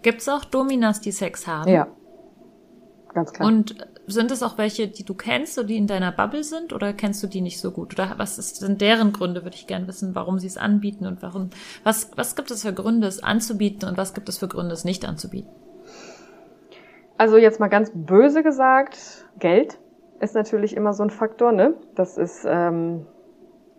[0.00, 1.70] Gibt's auch Dominas, die Sex haben?
[1.70, 1.88] Ja.
[3.12, 3.48] Ganz klar.
[3.48, 6.92] Und sind es auch welche, die du kennst oder die in deiner Bubble sind oder
[6.92, 7.94] kennst du die nicht so gut?
[7.94, 11.22] Oder was ist, sind deren Gründe, würde ich gerne wissen, warum sie es anbieten und
[11.22, 11.50] warum,
[11.84, 14.84] was, was gibt es für Gründe, es anzubieten und was gibt es für Gründe, es
[14.84, 15.50] nicht anzubieten?
[17.16, 19.78] Also jetzt mal ganz böse gesagt, Geld
[20.20, 21.74] ist natürlich immer so ein Faktor, ne?
[21.94, 23.06] Das ist, ähm,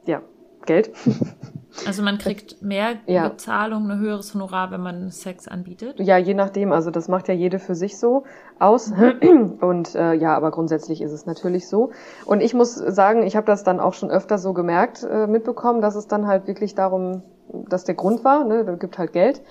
[0.05, 0.21] ja,
[0.65, 0.91] Geld.
[1.87, 3.27] Also man kriegt mehr Ja.
[3.29, 5.99] Bezahlung, ein höheres Honorar, wenn man Sex anbietet.
[5.99, 6.71] Ja, je nachdem.
[6.71, 8.23] Also das macht ja jede für sich so
[8.59, 8.93] aus.
[9.61, 11.91] Und äh, ja, aber grundsätzlich ist es natürlich so.
[12.25, 15.81] Und ich muss sagen, ich habe das dann auch schon öfter so gemerkt, äh, mitbekommen,
[15.81, 17.23] dass es dann halt wirklich darum,
[17.69, 18.43] dass der Grund war.
[18.45, 18.63] Ne?
[18.65, 19.41] Da gibt halt Geld.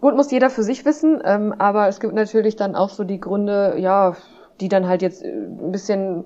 [0.00, 1.20] Gut, muss jeder für sich wissen.
[1.24, 4.14] Ähm, aber es gibt natürlich dann auch so die Gründe, ja,
[4.60, 6.24] die dann halt jetzt äh, ein bisschen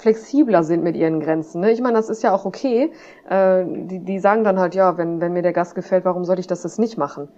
[0.00, 1.60] flexibler sind mit ihren Grenzen.
[1.60, 1.72] Ne?
[1.72, 2.92] Ich meine, das ist ja auch okay.
[3.28, 6.40] Äh, die, die sagen dann halt, ja, wenn, wenn mir der Gast gefällt, warum sollte
[6.40, 7.28] ich das jetzt nicht machen?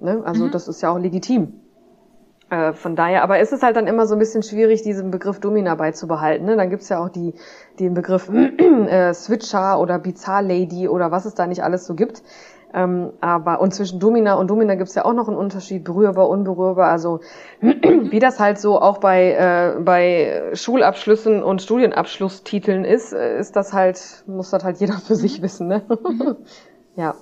[0.00, 0.22] Ne?
[0.24, 1.60] Also das ist ja auch legitim.
[2.50, 5.40] Äh, von daher, aber es ist halt dann immer so ein bisschen schwierig, diesen Begriff
[5.40, 6.46] Domina beizubehalten.
[6.46, 6.56] Ne?
[6.56, 7.34] Dann gibt's ja auch die,
[7.80, 8.28] den Begriff
[8.88, 12.22] äh, Switcher oder Bizarre Lady oder was es da nicht alles so gibt.
[12.74, 16.90] Ähm, aber und zwischen Domina und Domina gibt's ja auch noch einen Unterschied, berührbar, unberührbar.
[16.90, 17.20] Also
[17.60, 23.72] wie das halt so auch bei, äh, bei Schulabschlüssen und Studienabschlusstiteln ist, äh, ist das
[23.72, 25.68] halt, muss das halt jeder für sich wissen.
[25.68, 25.82] Ne?
[26.96, 27.14] ja.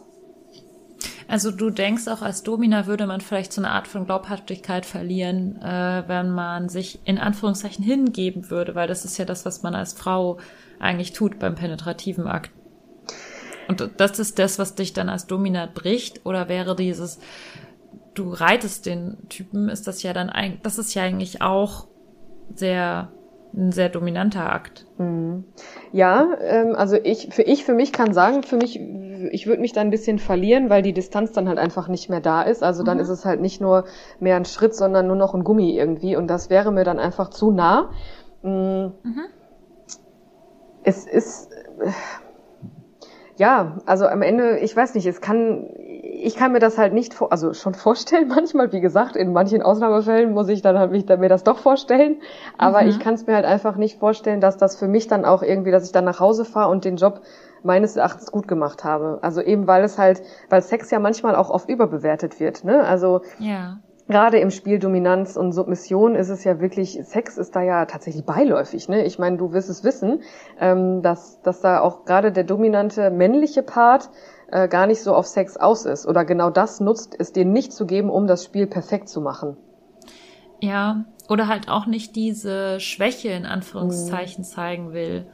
[1.28, 5.60] Also du denkst auch als Domina würde man vielleicht so eine Art von Glaubhaftigkeit verlieren,
[5.60, 9.74] äh, wenn man sich in Anführungszeichen hingeben würde, weil das ist ja das, was man
[9.74, 10.38] als Frau
[10.80, 12.50] eigentlich tut beim penetrativen Akt.
[13.68, 17.18] Und das ist das, was dich dann als Domina bricht, oder wäre dieses,
[18.14, 21.86] du reitest den Typen, ist das ja dann eigentlich, das ist ja eigentlich auch
[22.54, 23.10] sehr,
[23.54, 24.86] ein sehr dominanter Akt.
[24.98, 25.44] Mhm.
[25.92, 28.80] Ja, ähm, also ich für ich für mich kann sagen, für mich
[29.30, 32.20] ich würde mich da ein bisschen verlieren, weil die Distanz dann halt einfach nicht mehr
[32.20, 32.62] da ist.
[32.62, 33.84] Also dann ist es halt nicht nur
[34.20, 37.30] mehr ein Schritt, sondern nur noch ein Gummi irgendwie und das wäre mir dann einfach
[37.30, 37.90] zu nah.
[38.42, 38.92] Mhm.
[40.82, 41.90] Es ist äh,
[43.36, 45.68] ja, also am Ende, ich weiß nicht, es kann,
[46.02, 49.62] ich kann mir das halt nicht, vor, also schon vorstellen manchmal, wie gesagt, in manchen
[49.62, 52.20] Ausnahmefällen muss ich dann halt mich, mir das doch vorstellen,
[52.58, 52.88] aber Mhm.
[52.88, 55.70] ich kann es mir halt einfach nicht vorstellen, dass das für mich dann auch irgendwie,
[55.70, 57.22] dass ich dann nach Hause fahre und den Job
[57.62, 59.18] meines Erachtens gut gemacht habe.
[59.22, 62.84] Also eben, weil es halt, weil Sex ja manchmal auch oft überbewertet wird, ne?
[62.84, 63.78] Also Ja.
[64.08, 68.24] Gerade im Spiel Dominanz und Submission ist es ja wirklich, Sex ist da ja tatsächlich
[68.24, 68.88] beiläufig.
[68.88, 69.04] Ne?
[69.04, 70.22] Ich meine, du wirst es wissen,
[70.60, 74.10] ähm, dass, dass da auch gerade der dominante männliche Part
[74.50, 77.72] äh, gar nicht so auf Sex aus ist oder genau das nutzt, es dir nicht
[77.72, 79.56] zu geben, um das Spiel perfekt zu machen.
[80.60, 85.26] Ja, oder halt auch nicht diese Schwäche in Anführungszeichen zeigen will.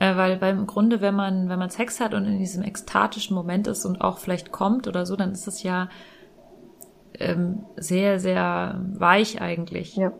[0.00, 3.66] Äh, weil beim Grunde, wenn man, wenn man Sex hat und in diesem ekstatischen Moment
[3.66, 5.88] ist und auch vielleicht kommt oder so, dann ist es ja
[7.18, 9.96] ähm, sehr, sehr weich eigentlich.
[9.96, 10.12] Ja,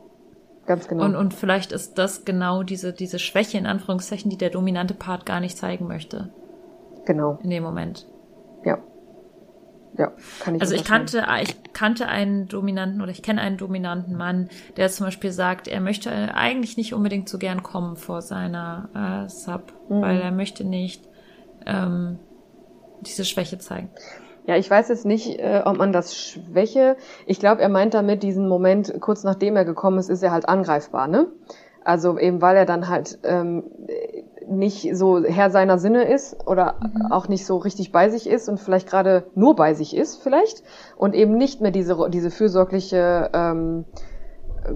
[0.66, 1.04] ganz genau.
[1.04, 5.26] Und, und vielleicht ist das genau diese, diese Schwäche in Anführungszeichen, die der dominante Part
[5.26, 6.30] gar nicht zeigen möchte
[7.06, 8.06] genau, in dem Moment.
[8.64, 8.78] ja.
[9.96, 14.16] Ja, kann ich Also ich kannte, ich kannte einen dominanten oder ich kenne einen dominanten
[14.16, 18.88] Mann, der zum Beispiel sagt, er möchte eigentlich nicht unbedingt so gern kommen vor seiner
[19.24, 20.00] äh, Sub, Mhm.
[20.02, 21.04] weil er möchte nicht
[21.64, 22.18] ähm,
[23.02, 23.88] diese Schwäche zeigen.
[24.46, 26.96] Ja, ich weiß jetzt nicht, äh, ob man das Schwäche.
[27.26, 30.48] Ich glaube, er meint damit diesen Moment, kurz nachdem er gekommen ist, ist er halt
[30.48, 31.28] angreifbar, ne?
[31.82, 33.64] Also eben weil er dann halt ähm,
[34.48, 36.76] nicht so Herr seiner Sinne ist oder
[37.10, 40.62] auch nicht so richtig bei sich ist und vielleicht gerade nur bei sich ist, vielleicht
[40.96, 43.84] und eben nicht mehr diese diese fürsorgliche ähm,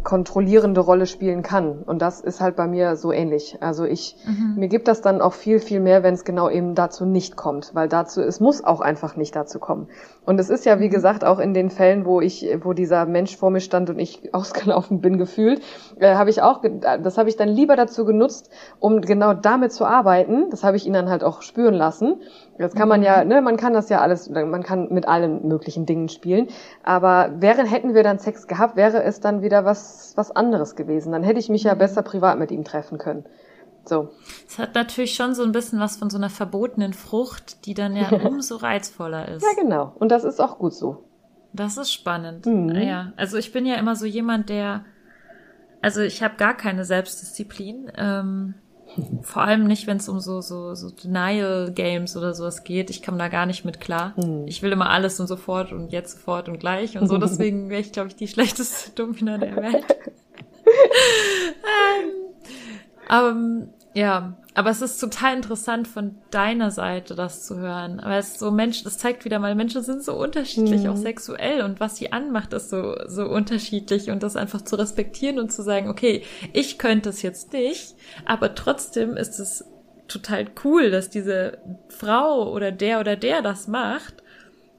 [0.02, 1.82] kontrollierende Rolle spielen kann.
[1.82, 3.56] Und das ist halt bei mir so ähnlich.
[3.60, 4.54] Also ich, mhm.
[4.56, 7.74] mir gibt das dann auch viel, viel mehr, wenn es genau eben dazu nicht kommt,
[7.74, 9.88] weil dazu, es muss auch einfach nicht dazu kommen.
[10.26, 10.92] Und es ist ja, wie mhm.
[10.92, 14.28] gesagt, auch in den Fällen, wo ich, wo dieser Mensch vor mir stand und ich
[14.34, 15.62] ausgelaufen bin, gefühlt,
[15.98, 16.62] äh, habe ich auch,
[17.02, 20.50] das habe ich dann lieber dazu genutzt, um genau damit zu arbeiten.
[20.50, 22.20] Das habe ich ihn dann halt auch spüren lassen.
[22.58, 23.28] Das kann man ja, mhm.
[23.28, 26.48] ne, man kann das ja alles, man kann mit allen möglichen Dingen spielen.
[26.82, 29.77] Aber während hätten wir dann Sex gehabt, wäre es dann wieder was,
[30.16, 31.12] was anderes gewesen.
[31.12, 31.78] Dann hätte ich mich ja mhm.
[31.78, 33.24] besser privat mit ihm treffen können.
[33.84, 34.10] So.
[34.46, 37.96] Es hat natürlich schon so ein bisschen was von so einer verbotenen Frucht, die dann
[37.96, 39.42] ja umso reizvoller ist.
[39.42, 39.92] Ja, genau.
[39.98, 41.04] Und das ist auch gut so.
[41.52, 42.46] Das ist spannend.
[42.46, 42.74] Mhm.
[42.74, 44.84] Ja, also ich bin ja immer so jemand, der,
[45.80, 47.90] also ich habe gar keine Selbstdisziplin.
[47.96, 48.54] Ähm,
[49.22, 52.90] vor allem nicht, wenn es um so, so, so Denial Games oder sowas geht.
[52.90, 54.14] Ich komme da gar nicht mit klar.
[54.16, 54.46] Mhm.
[54.46, 57.18] Ich will immer alles und sofort und jetzt sofort und gleich und so.
[57.18, 59.84] Deswegen wäre ich, glaube ich, die schlechteste Domina der Welt.
[63.10, 68.00] ähm, um, ja, aber es ist total interessant von deiner Seite, das zu hören.
[68.00, 70.90] Aber es ist so Mensch, das zeigt wieder mal, Menschen sind so unterschiedlich, mhm.
[70.90, 75.38] auch sexuell und was sie anmacht, ist so, so unterschiedlich und das einfach zu respektieren
[75.38, 76.22] und zu sagen, okay,
[76.52, 79.64] ich könnte es jetzt nicht, aber trotzdem ist es
[80.08, 84.22] total cool, dass diese Frau oder der oder der das macht.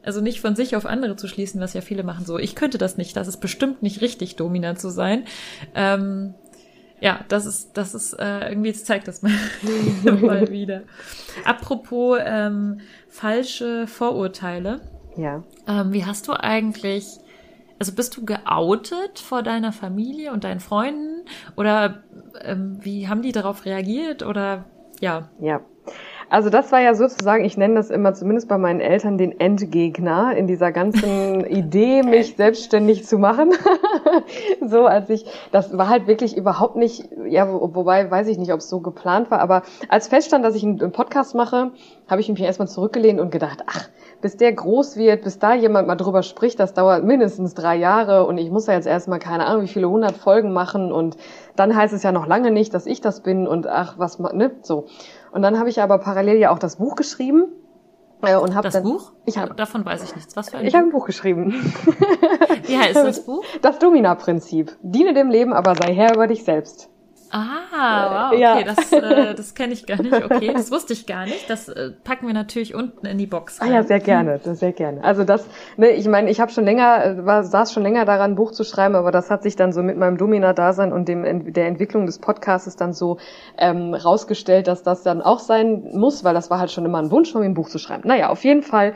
[0.02, 2.40] Also nicht von sich auf andere zu schließen, was ja viele machen so.
[2.40, 3.16] Ich könnte das nicht.
[3.16, 5.26] Das ist bestimmt nicht richtig, dominant zu sein.
[5.76, 6.34] Ähm,
[7.02, 9.32] ja, das ist, das ist äh, irgendwie, jetzt zeigt das mal,
[10.22, 10.84] mal wieder.
[11.46, 14.82] Apropos ähm, falsche Vorurteile.
[15.16, 15.44] Ja.
[15.68, 17.06] Ähm, wie hast du eigentlich,
[17.80, 21.26] also bist du geoutet vor deiner Familie und deinen Freunden?
[21.56, 22.04] Oder
[22.42, 24.24] ähm, wie haben die darauf reagiert?
[24.24, 24.66] Oder
[25.00, 25.30] ja.
[25.40, 25.62] Ja.
[26.30, 30.36] Also das war ja sozusagen, ich nenne das immer zumindest bei meinen Eltern den Endgegner
[30.36, 33.52] in dieser ganzen Idee, mich selbstständig zu machen.
[34.66, 38.54] so als ich, das war halt wirklich überhaupt nicht, ja, wo, wobei weiß ich nicht,
[38.54, 41.72] ob es so geplant war, aber als feststand, dass ich einen Podcast mache,
[42.08, 43.90] habe ich mich erstmal zurückgelehnt und gedacht, ach,
[44.22, 48.26] bis der groß wird, bis da jemand mal drüber spricht, das dauert mindestens drei Jahre
[48.26, 51.18] und ich muss ja jetzt erstmal keine Ahnung, wie viele hundert Folgen machen und
[51.56, 54.52] dann heißt es ja noch lange nicht, dass ich das bin und ach, was, ne,
[54.62, 54.86] so.
[55.32, 57.46] Und dann habe ich aber parallel ja auch das Buch geschrieben.
[58.22, 59.14] Äh, und hab das dann, Buch?
[59.26, 60.36] Ich hab, Davon weiß ich nichts.
[60.36, 61.54] Was für ein Ich habe ein Buch geschrieben.
[62.66, 63.44] Wie heißt das Buch?
[63.62, 64.76] Das Domina-Prinzip.
[64.82, 66.89] Diene dem Leben, aber sei Herr über dich selbst.
[67.32, 68.64] Ah, wow, okay, ja.
[68.64, 70.14] das, äh, das kenne ich gar nicht.
[70.14, 71.50] Okay, das wusste ich gar nicht.
[71.50, 73.62] Das äh, packen wir natürlich unten in die Box.
[73.62, 73.70] Rein.
[73.70, 75.04] Ah ja, sehr gerne, das sehr gerne.
[75.04, 75.46] Also das,
[75.78, 78.52] ne, ich meine, ich habe schon länger, äh, war, saß schon länger daran, ein Buch
[78.52, 82.06] zu schreiben, aber das hat sich dann so mit meinem Domina-Dasein und dem der Entwicklung
[82.06, 83.18] des Podcasts dann so
[83.58, 87.12] ähm, rausgestellt, dass das dann auch sein muss, weil das war halt schon immer ein
[87.12, 88.08] Wunsch von mir, ein Buch zu schreiben.
[88.08, 88.94] Naja, auf jeden Fall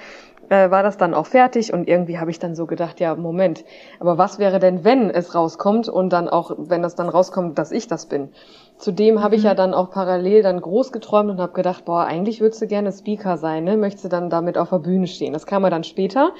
[0.49, 3.63] äh, war das dann auch fertig und irgendwie habe ich dann so gedacht, ja, Moment,
[3.99, 7.71] aber was wäre denn, wenn es rauskommt und dann auch, wenn das dann rauskommt, dass
[7.71, 8.29] ich das bin?
[8.77, 9.58] Zudem habe ich ja mhm.
[9.58, 13.38] dann auch parallel dann groß geträumt und habe gedacht, boah, eigentlich würdest du gerne Speaker
[13.38, 13.77] sein, ne?
[13.77, 15.32] Möchtest du dann damit auf der Bühne stehen?
[15.32, 16.32] Das kam ja dann später.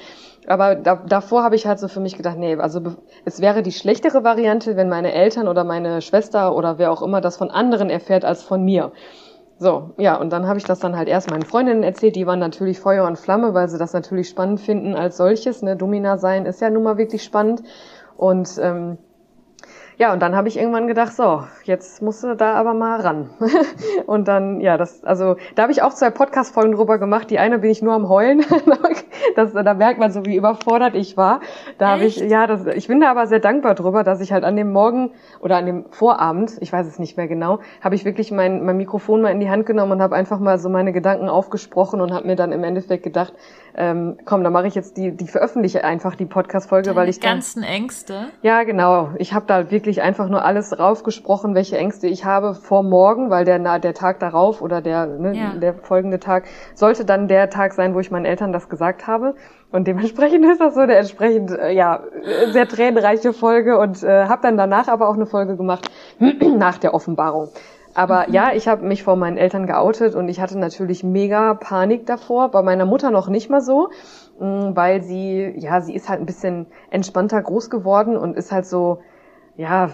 [0.46, 2.80] Aber da, davor habe ich halt so für mich gedacht, nee, also
[3.24, 7.22] es wäre die schlechtere Variante, wenn meine Eltern oder meine Schwester oder wer auch immer
[7.22, 8.92] das von anderen erfährt als von mir.
[9.64, 12.38] So, ja, und dann habe ich das dann halt erst meinen Freundinnen erzählt, die waren
[12.38, 15.62] natürlich Feuer und Flamme, weil sie das natürlich spannend finden als solches.
[15.62, 15.74] Ne?
[15.74, 17.62] Domina sein ist ja nun mal wirklich spannend.
[18.18, 18.98] Und ähm,
[19.96, 23.30] ja, und dann habe ich irgendwann gedacht, so, jetzt musst du da aber mal ran.
[24.06, 27.30] und dann, ja, das, also da habe ich auch zwei Podcast-Folgen drüber gemacht.
[27.30, 28.44] Die eine bin ich nur am Heulen.
[29.36, 31.40] das, da merkt man so, wie überfordert ich war.
[31.78, 34.42] Da habe ich, ja, das, ich bin da aber sehr dankbar drüber, dass ich halt
[34.42, 38.04] an dem Morgen oder an dem Vorabend, ich weiß es nicht mehr genau, habe ich
[38.04, 40.92] wirklich mein, mein Mikrofon mal in die Hand genommen und habe einfach mal so meine
[40.92, 43.32] Gedanken aufgesprochen und habe mir dann im Endeffekt gedacht,
[43.76, 47.32] ähm, komm, dann mache ich jetzt die, die veröffentliche einfach die Podcast-Folge, weil ich dann,
[47.32, 48.26] ganzen Ängste.
[48.42, 49.10] Ja, genau.
[49.18, 53.44] Ich habe da wirklich einfach nur alles raufgesprochen, welche Ängste ich habe vor morgen, weil
[53.44, 55.54] der der Tag darauf oder der ne, ja.
[55.54, 59.34] der folgende Tag sollte dann der Tag sein, wo ich meinen Eltern das gesagt habe.
[59.72, 62.04] Und dementsprechend ist das so eine entsprechend äh, ja
[62.52, 66.94] sehr tränenreiche Folge und äh, habe dann danach aber auch eine Folge gemacht nach der
[66.94, 67.48] Offenbarung.
[67.94, 68.34] Aber mhm.
[68.34, 72.50] ja, ich habe mich vor meinen Eltern geoutet und ich hatte natürlich mega Panik davor.
[72.50, 73.90] Bei meiner Mutter noch nicht mal so,
[74.40, 78.66] mm, weil sie, ja, sie ist halt ein bisschen entspannter groß geworden und ist halt
[78.66, 78.98] so,
[79.56, 79.90] ja,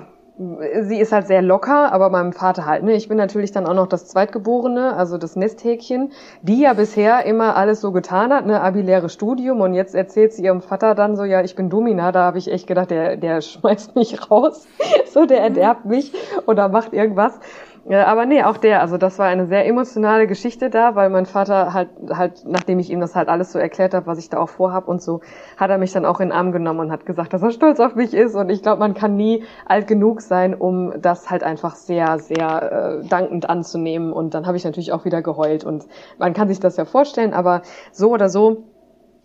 [0.81, 2.83] sie ist halt sehr locker, aber meinem Vater halt.
[2.83, 2.95] Ne?
[2.95, 7.57] Ich bin natürlich dann auch noch das Zweitgeborene, also das Nesthäkchen, die ja bisher immer
[7.57, 11.25] alles so getan hat, ne, abiläre Studium und jetzt erzählt sie ihrem Vater dann so,
[11.25, 14.67] ja, ich bin Domina, da habe ich echt gedacht, der, der schmeißt mich raus,
[15.13, 16.15] so der erderbt mich
[16.47, 17.39] oder macht irgendwas.
[17.89, 21.25] Ja, aber nee, auch der, also das war eine sehr emotionale Geschichte da, weil mein
[21.25, 24.39] Vater halt, halt, nachdem ich ihm das halt alles so erklärt habe, was ich da
[24.39, 25.23] auch vorhab und so,
[25.57, 27.81] hat er mich dann auch in den Arm genommen und hat gesagt, dass er stolz
[27.81, 28.35] auf mich ist.
[28.35, 33.01] Und ich glaube, man kann nie alt genug sein, um das halt einfach sehr, sehr
[33.03, 34.13] äh, dankend anzunehmen.
[34.13, 35.65] Und dann habe ich natürlich auch wieder geheult.
[35.65, 35.87] Und
[36.19, 37.63] man kann sich das ja vorstellen, aber
[37.93, 38.65] so oder so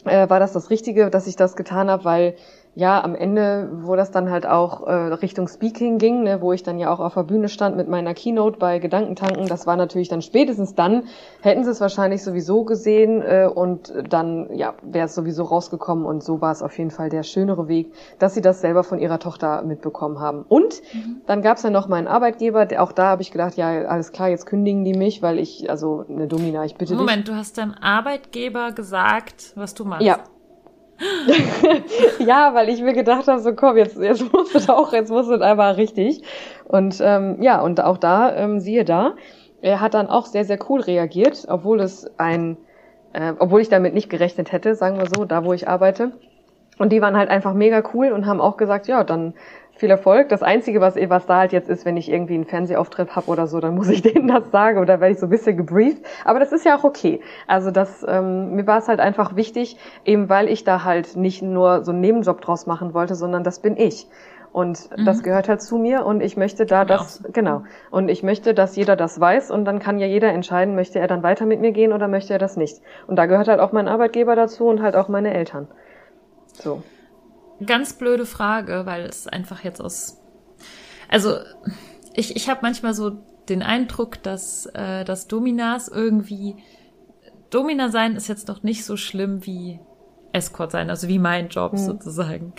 [0.05, 2.35] äh, war das das Richtige, dass ich das getan habe, weil
[2.75, 6.61] ja, am Ende, wo das dann halt auch äh, Richtung Speaking ging, ne, wo ich
[6.61, 10.09] dann ja auch auf der Bühne stand mit meiner Keynote bei Gedankentanken, das war natürlich
[10.09, 11.03] dann spätestens dann,
[11.41, 16.21] hätten sie es wahrscheinlich sowieso gesehen äh, und dann ja, wäre es sowieso rausgekommen und
[16.21, 19.19] so war es auf jeden Fall der schönere Weg, dass sie das selber von ihrer
[19.19, 20.43] Tochter mitbekommen haben.
[20.49, 21.21] Und mhm.
[21.27, 24.11] dann gab es ja noch meinen Arbeitgeber, der, auch da habe ich gedacht, ja, alles
[24.11, 27.15] klar, jetzt kündigen die mich, weil ich, also eine Domina, ich bitte Moment, dich.
[27.15, 30.05] Moment, du hast deinem Arbeitgeber gesagt, was du machst.
[30.05, 30.19] Ja,
[32.19, 35.27] ja, weil ich mir gedacht habe, so komm, jetzt, jetzt muss es auch, jetzt muss
[35.27, 36.23] es einfach richtig.
[36.65, 39.15] Und ähm, ja, und auch da, ähm, siehe da,
[39.61, 42.57] er hat dann auch sehr, sehr cool reagiert, obwohl es ein,
[43.13, 46.11] äh, obwohl ich damit nicht gerechnet hätte, sagen wir so, da wo ich arbeite.
[46.77, 49.33] Und die waren halt einfach mega cool und haben auch gesagt, ja, dann
[49.75, 50.29] viel Erfolg.
[50.29, 53.47] Das Einzige, was, was da halt jetzt ist, wenn ich irgendwie einen Fernsehauftritt habe oder
[53.47, 56.03] so, dann muss ich denen das sagen oder werde ich so ein bisschen gebrieft.
[56.23, 57.21] Aber das ist ja auch okay.
[57.47, 61.41] Also das, ähm, mir war es halt einfach wichtig, eben weil ich da halt nicht
[61.41, 64.07] nur so einen Nebenjob draus machen wollte, sondern das bin ich.
[64.55, 65.03] Und mhm.
[65.03, 67.63] das gehört halt zu mir und ich möchte da das, genau.
[67.91, 71.07] Und ich möchte, dass jeder das weiß und dann kann ja jeder entscheiden, möchte er
[71.07, 72.79] dann weiter mit mir gehen oder möchte er das nicht.
[73.05, 75.67] Und da gehört halt auch mein Arbeitgeber dazu und halt auch meine Eltern.
[76.53, 76.83] So.
[77.65, 80.21] Ganz blöde Frage, weil es einfach jetzt aus.
[81.09, 81.37] Also,
[82.13, 83.11] ich, ich habe manchmal so
[83.49, 86.57] den Eindruck, dass äh, das Dominas irgendwie.
[87.49, 89.79] Domina sein ist jetzt noch nicht so schlimm wie
[90.33, 91.77] Escort sein, also wie mein Job mhm.
[91.77, 92.53] sozusagen.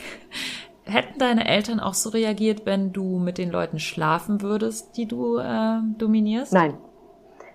[0.85, 5.39] Hätten deine Eltern auch so reagiert, wenn du mit den Leuten schlafen würdest, die du
[5.39, 6.53] äh, dominierst?
[6.53, 6.79] Nein.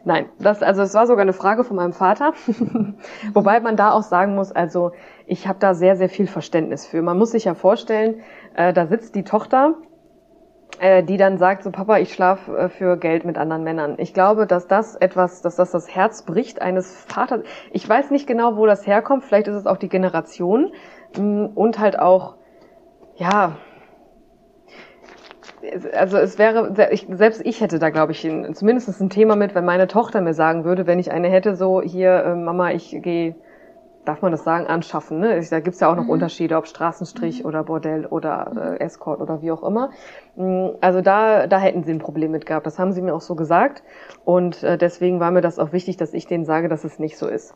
[0.03, 2.33] Nein, das, also es war sogar eine Frage von meinem Vater.
[3.33, 4.93] Wobei man da auch sagen muss, also
[5.31, 7.01] ich habe da sehr, sehr viel Verständnis für.
[7.01, 8.19] Man muss sich ja vorstellen,
[8.53, 9.75] äh, da sitzt die Tochter,
[10.81, 13.95] äh, die dann sagt, so Papa, ich schlafe äh, für Geld mit anderen Männern.
[13.97, 17.43] Ich glaube, dass das etwas, dass das das Herz bricht eines Vaters.
[17.71, 19.23] Ich weiß nicht genau, wo das herkommt.
[19.23, 20.73] Vielleicht ist es auch die Generation
[21.17, 22.35] mh, mm, und halt auch,
[23.15, 23.55] ja,
[25.93, 29.87] also es wäre, selbst ich hätte da, glaube ich, zumindest ein Thema mit, wenn meine
[29.87, 33.35] Tochter mir sagen würde, wenn ich eine hätte, so hier, äh, Mama, ich gehe,
[34.05, 35.19] darf man das sagen, anschaffen.
[35.19, 35.41] Ne?
[35.49, 36.09] Da gibt's ja auch noch mhm.
[36.09, 37.45] Unterschiede, ob Straßenstrich mhm.
[37.45, 39.91] oder Bordell oder äh, Escort oder wie auch immer.
[40.35, 42.65] Mm, also da, da hätten sie ein Problem mit gehabt.
[42.65, 43.83] Das haben sie mir auch so gesagt.
[44.25, 47.17] Und äh, deswegen war mir das auch wichtig, dass ich denen sage, dass es nicht
[47.17, 47.53] so ist.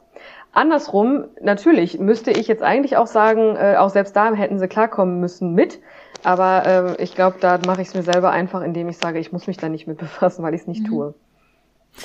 [0.51, 5.19] Andersrum, natürlich, müsste ich jetzt eigentlich auch sagen, äh, auch selbst da hätten sie klarkommen
[5.19, 5.79] müssen mit.
[6.23, 9.31] Aber äh, ich glaube, da mache ich es mir selber einfach, indem ich sage, ich
[9.31, 10.88] muss mich da nicht mit befassen, weil ich es nicht mhm.
[10.88, 11.13] tue.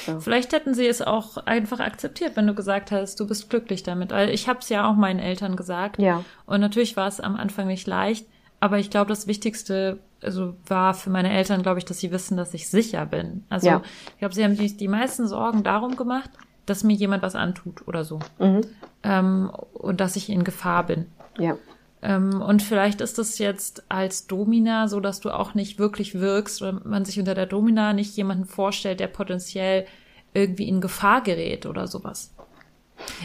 [0.07, 0.21] So.
[0.21, 4.11] Vielleicht hätten sie es auch einfach akzeptiert, wenn du gesagt hast, du bist glücklich damit.
[4.11, 6.01] Weil ich habe es ja auch meinen Eltern gesagt.
[6.01, 6.25] Ja.
[6.47, 8.27] Und natürlich war es am Anfang nicht leicht.
[8.61, 12.37] Aber ich glaube, das Wichtigste also war für meine Eltern, glaube ich, dass sie wissen,
[12.37, 13.45] dass ich sicher bin.
[13.49, 13.83] Also ja.
[14.13, 16.31] ich glaube, sie haben sich die meisten Sorgen darum gemacht,
[16.67, 18.21] dass mir jemand was antut oder so.
[18.39, 18.61] Mhm.
[19.03, 21.07] Ähm, und dass ich in Gefahr bin.
[21.39, 21.57] Ja.
[22.03, 26.63] Ähm, und vielleicht ist es jetzt als Domina so, dass du auch nicht wirklich wirkst
[26.63, 29.87] oder man sich unter der Domina nicht jemanden vorstellt, der potenziell
[30.33, 32.33] irgendwie in Gefahr gerät oder sowas.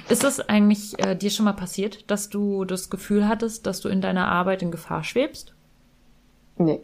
[0.10, 3.90] Ist das eigentlich äh, dir schon mal passiert, dass du das Gefühl hattest, dass du
[3.90, 5.54] in deiner Arbeit in Gefahr schwebst?
[6.58, 6.82] Nee.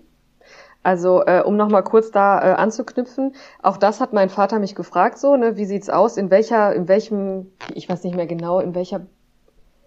[0.83, 5.19] Also äh, um nochmal kurz da äh, anzuknüpfen, auch das hat mein Vater mich gefragt,
[5.19, 8.73] so, ne, wie sieht's aus, in welcher, in welchem, ich weiß nicht mehr genau, in
[8.73, 9.05] welcher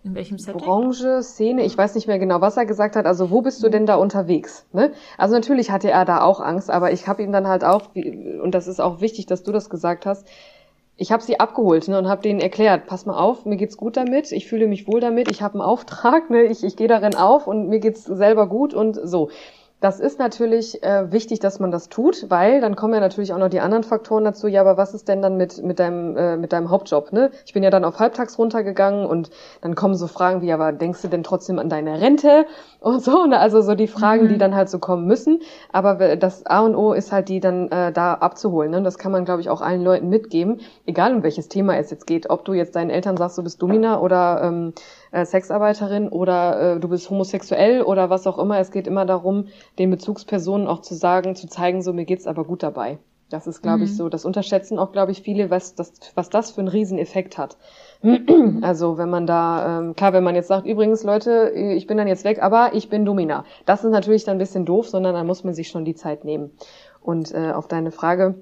[0.05, 0.61] in welchem Setting?
[0.61, 3.07] Branche, Szene, ich weiß nicht mehr genau, was er gesagt hat.
[3.07, 4.67] Also wo bist du denn da unterwegs?
[4.73, 4.93] Ne?
[5.17, 8.53] Also natürlich hatte er da auch Angst, aber ich habe ihm dann halt auch, und
[8.53, 10.27] das ist auch wichtig, dass du das gesagt hast,
[10.97, 13.97] ich habe sie abgeholt ne, und habe denen erklärt, pass mal auf, mir geht's gut
[13.97, 17.17] damit, ich fühle mich wohl damit, ich habe einen Auftrag, ne, ich, ich gehe darin
[17.17, 19.31] auf und mir geht's selber gut und so.
[19.85, 23.39] Das ist natürlich äh, wichtig, dass man das tut, weil dann kommen ja natürlich auch
[23.39, 24.49] noch die anderen Faktoren dazu.
[24.49, 27.13] Ja, aber was ist denn dann mit mit deinem äh, mit deinem Hauptjob?
[27.13, 27.31] Ne?
[27.45, 29.29] Ich bin ja dann auf halbtags runtergegangen und
[29.61, 32.47] dann kommen so Fragen wie, aber denkst du denn trotzdem an deine Rente
[32.81, 33.27] und so?
[33.27, 33.39] Ne?
[33.39, 34.29] Also so die Fragen, mhm.
[34.31, 35.43] die dann halt so kommen müssen.
[35.71, 38.71] Aber das A und O ist halt die dann äh, da abzuholen.
[38.71, 38.83] Ne?
[38.83, 42.07] Das kann man, glaube ich, auch allen Leuten mitgeben, egal um welches Thema es jetzt
[42.07, 42.31] geht.
[42.31, 44.73] Ob du jetzt deinen Eltern sagst, du bist Domina oder ähm,
[45.15, 48.59] äh, Sexarbeiterin oder äh, du bist homosexuell oder was auch immer.
[48.59, 49.47] Es geht immer darum,
[49.79, 52.99] den Bezugspersonen auch zu sagen, zu zeigen, so mir geht's aber gut dabei.
[53.31, 53.85] Das ist, glaube mhm.
[53.85, 54.09] ich, so.
[54.09, 57.57] Das unterschätzen auch, glaube ich, viele, was das, was das für einen Rieseneffekt hat.
[58.61, 62.09] Also wenn man da, ähm, klar, wenn man jetzt sagt, übrigens Leute, ich bin dann
[62.09, 63.45] jetzt weg, aber ich bin Domina.
[63.67, 66.25] Das ist natürlich dann ein bisschen doof, sondern dann muss man sich schon die Zeit
[66.25, 66.51] nehmen.
[67.01, 68.35] Und äh, auf deine Frage,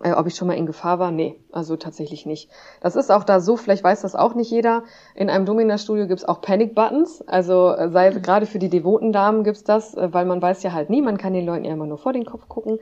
[0.00, 1.10] Äh, ob ich schon mal in Gefahr war?
[1.10, 2.48] Nee, also tatsächlich nicht.
[2.80, 4.84] Das ist auch da so, vielleicht weiß das auch nicht jeder.
[5.16, 7.22] In einem Domina-Studio gibt's auch Panic-Buttons.
[7.26, 8.22] Also äh, sei mhm.
[8.22, 11.18] gerade für die devoten Damen gibt's das, äh, weil man weiß ja halt nie, man
[11.18, 12.78] kann den Leuten ja immer nur vor den Kopf gucken.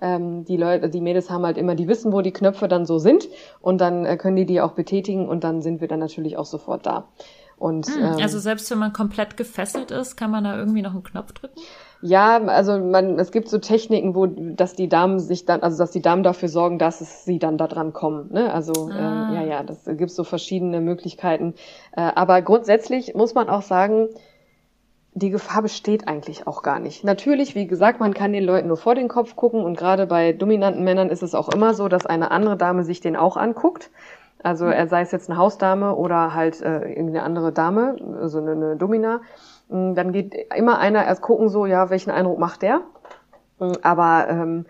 [0.00, 2.98] Ähm, die Leute, die Mädels haben halt immer, die wissen, wo die Knöpfe dann so
[2.98, 3.28] sind
[3.60, 6.46] und dann äh, können die die auch betätigen und dann sind wir dann natürlich auch
[6.46, 7.08] sofort da.
[7.58, 10.92] Und, hm, ähm, also selbst wenn man komplett gefesselt ist, kann man da irgendwie noch
[10.92, 11.60] einen Knopf drücken?
[12.02, 15.90] Ja, also man, es gibt so Techniken, wo, dass die Damen sich dann, also dass
[15.90, 18.32] die Damen dafür sorgen, dass es sie dann da dran kommen.
[18.32, 18.52] Ne?
[18.52, 19.28] Also ah.
[19.28, 21.54] ähm, ja, ja, das gibt so verschiedene Möglichkeiten.
[21.94, 24.08] Äh, aber grundsätzlich muss man auch sagen,
[25.12, 27.04] die Gefahr besteht eigentlich auch gar nicht.
[27.04, 30.32] Natürlich, wie gesagt, man kann den Leuten nur vor den Kopf gucken und gerade bei
[30.32, 33.90] dominanten Männern ist es auch immer so, dass eine andere Dame sich den auch anguckt.
[34.42, 38.52] Also er sei es jetzt eine Hausdame oder halt äh, irgendeine andere Dame, also eine,
[38.52, 39.20] eine Domina.
[39.70, 42.82] Mm, dann geht immer einer erst gucken, so, ja, welchen Eindruck macht der?
[43.58, 44.66] Mm, aber ähm,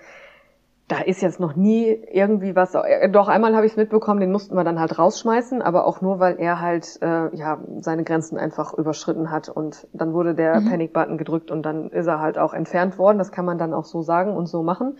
[0.88, 2.74] da ist jetzt noch nie irgendwie was.
[2.74, 6.00] Äh, doch einmal habe ich es mitbekommen, den mussten wir dann halt rausschmeißen, aber auch
[6.00, 10.60] nur, weil er halt äh, ja seine Grenzen einfach überschritten hat und dann wurde der
[10.60, 10.68] mhm.
[10.68, 13.18] Panic-Button gedrückt und dann ist er halt auch entfernt worden.
[13.18, 14.98] Das kann man dann auch so sagen und so machen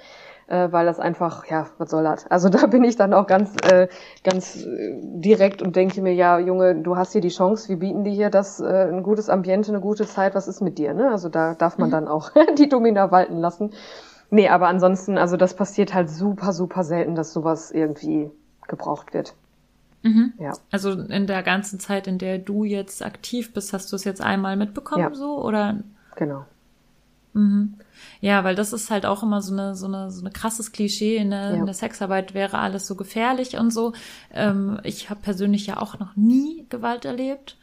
[0.51, 2.27] äh, weil das einfach, ja, was soll das?
[2.27, 3.89] Also da bin ich dann auch ganz, äh,
[4.25, 8.05] ganz äh, direkt und denke mir, ja, Junge, du hast hier die Chance, wir bieten
[8.05, 10.93] dir hier das, äh, ein gutes Ambiente, eine gute Zeit, was ist mit dir?
[10.93, 11.11] Ne?
[11.11, 11.93] Also da darf man mhm.
[11.93, 13.71] dann auch die Domina walten lassen.
[14.31, 18.31] Nee, aber ansonsten, also das passiert halt super, super selten, dass sowas irgendwie
[18.69, 19.35] gebraucht wird.
[20.03, 20.33] Mhm.
[20.39, 20.53] Ja.
[20.71, 24.23] Also in der ganzen Zeit, in der du jetzt aktiv bist, hast du es jetzt
[24.23, 25.15] einmal mitbekommen, ja.
[25.15, 25.81] so oder?
[26.17, 26.45] Genau.
[27.35, 27.75] Mhm.
[28.21, 31.17] Ja, weil das ist halt auch immer so eine so eine so eine krasses Klischee
[31.17, 31.55] in der, ja.
[31.57, 33.93] in der Sexarbeit wäre alles so gefährlich und so.
[34.33, 37.57] Ähm, ich habe persönlich ja auch noch nie Gewalt erlebt.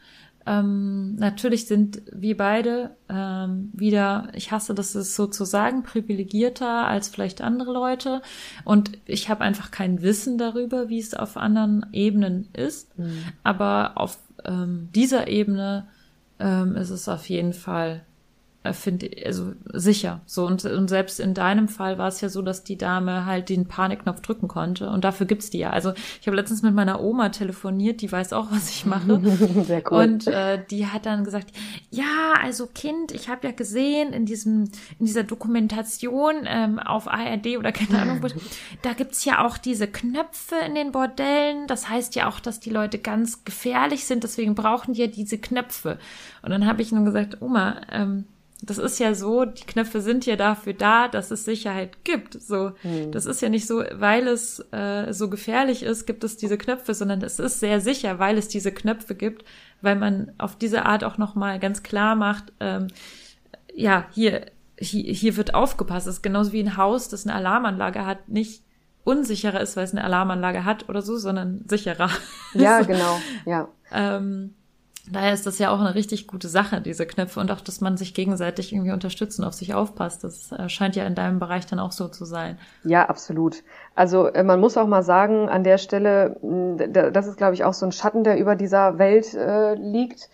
[0.48, 7.42] Ähm, natürlich sind wir beide ähm, wieder, ich hasse das ist sozusagen privilegierter als vielleicht
[7.42, 8.22] andere Leute
[8.64, 12.98] und ich habe einfach kein Wissen darüber, wie es auf anderen Ebenen ist.
[12.98, 13.24] Mhm.
[13.42, 15.86] Aber auf ähm, dieser Ebene
[16.38, 18.06] ähm, ist es auf jeden Fall
[18.72, 22.64] finde also sicher so und, und selbst in deinem Fall war es ja so, dass
[22.64, 25.70] die Dame halt den Panikknopf drücken konnte und dafür gibt's die ja.
[25.70, 29.20] Also ich habe letztens mit meiner Oma telefoniert, die weiß auch, was ich mache
[29.64, 30.02] Sehr cool.
[30.02, 31.52] und äh, die hat dann gesagt,
[31.90, 37.58] ja, also Kind, ich habe ja gesehen in diesem in dieser Dokumentation ähm, auf ARD
[37.58, 38.20] oder keine Ahnung,
[38.82, 41.66] da gibt's ja auch diese Knöpfe in den Bordellen.
[41.66, 45.38] Das heißt ja auch, dass die Leute ganz gefährlich sind, deswegen brauchen die ja diese
[45.38, 45.98] Knöpfe.
[46.42, 48.24] Und dann habe ich nun gesagt, Oma, ähm,
[48.60, 52.34] das ist ja so, die Knöpfe sind ja dafür da, dass es Sicherheit gibt.
[52.34, 53.12] So, hm.
[53.12, 56.92] das ist ja nicht so, weil es äh, so gefährlich ist, gibt es diese Knöpfe,
[56.92, 59.44] sondern es ist sehr sicher, weil es diese Knöpfe gibt,
[59.80, 62.88] weil man auf diese Art auch noch mal ganz klar macht, ähm,
[63.72, 64.46] ja, hier,
[64.76, 66.08] hier, hier wird aufgepasst.
[66.08, 68.64] Es ist genauso wie ein Haus, das eine Alarmanlage hat, nicht
[69.04, 72.10] unsicherer ist, weil es eine Alarmanlage hat oder so, sondern sicherer.
[72.54, 73.68] Ja, genau, ja.
[73.92, 74.54] ähm,
[75.12, 77.96] Daher ist das ja auch eine richtig gute Sache, diese Knöpfe und auch, dass man
[77.96, 80.24] sich gegenseitig irgendwie unterstützt und auf sich aufpasst.
[80.24, 82.58] Das äh, scheint ja in deinem Bereich dann auch so zu sein.
[82.84, 83.62] Ja, absolut.
[83.94, 86.36] Also äh, man muss auch mal sagen, an der Stelle,
[86.88, 90.28] das ist, glaube ich, auch so ein Schatten, der über dieser Welt äh, liegt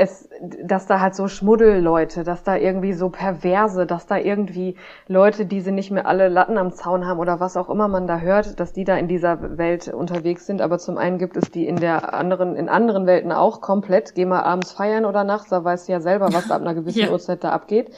[0.00, 0.28] es,
[0.62, 4.76] dass da halt so Schmuddelleute, dass da irgendwie so Perverse, dass da irgendwie
[5.08, 8.06] Leute, die sie nicht mehr alle Latten am Zaun haben oder was auch immer man
[8.06, 10.62] da hört, dass die da in dieser Welt unterwegs sind.
[10.62, 14.14] Aber zum einen gibt es die in der anderen, in anderen Welten auch komplett.
[14.14, 16.74] Geh mal abends feiern oder nachts, da weißt du ja selber, was da ab einer
[16.74, 17.10] gewissen ja.
[17.10, 17.90] Uhrzeit da abgeht.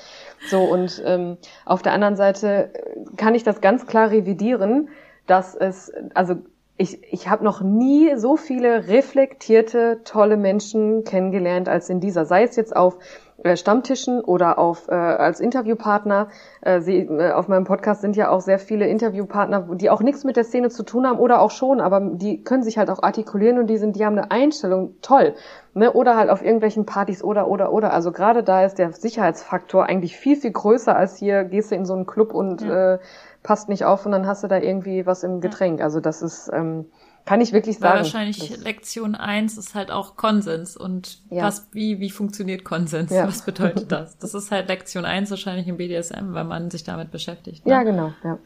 [0.49, 1.37] So, und ähm,
[1.67, 2.73] auf der anderen Seite
[3.19, 4.89] kann ich das ganz klar revidieren,
[5.27, 6.37] dass es, also
[6.81, 12.25] ich, ich habe noch nie so viele reflektierte, tolle Menschen kennengelernt als in dieser.
[12.25, 12.97] Sei es jetzt auf
[13.43, 16.29] äh, Stammtischen oder auf äh, als Interviewpartner.
[16.63, 20.25] Äh, sie, äh, auf meinem Podcast sind ja auch sehr viele Interviewpartner, die auch nichts
[20.25, 23.03] mit der Szene zu tun haben oder auch schon, aber die können sich halt auch
[23.03, 25.35] artikulieren und die sind, die haben eine Einstellung toll.
[25.75, 25.93] Ne?
[25.93, 27.93] Oder halt auf irgendwelchen Partys oder oder oder.
[27.93, 31.85] Also gerade da ist der Sicherheitsfaktor eigentlich viel, viel größer als hier, gehst du in
[31.85, 32.95] so einen Club und ja.
[32.95, 32.99] äh,
[33.43, 35.81] passt nicht auf und dann hast du da irgendwie was im Getränk.
[35.81, 36.87] Also das ist, ähm,
[37.25, 37.95] kann ich wirklich sagen.
[37.95, 41.45] Weil wahrscheinlich Lektion eins ist halt auch Konsens und ja.
[41.45, 43.11] was, wie, wie funktioniert Konsens?
[43.11, 43.27] Ja.
[43.27, 44.19] Was bedeutet das?
[44.19, 47.65] Das ist halt Lektion eins wahrscheinlich im BDSM, weil man sich damit beschäftigt.
[47.65, 47.73] Ne?
[47.73, 48.39] Ja, genau, ja.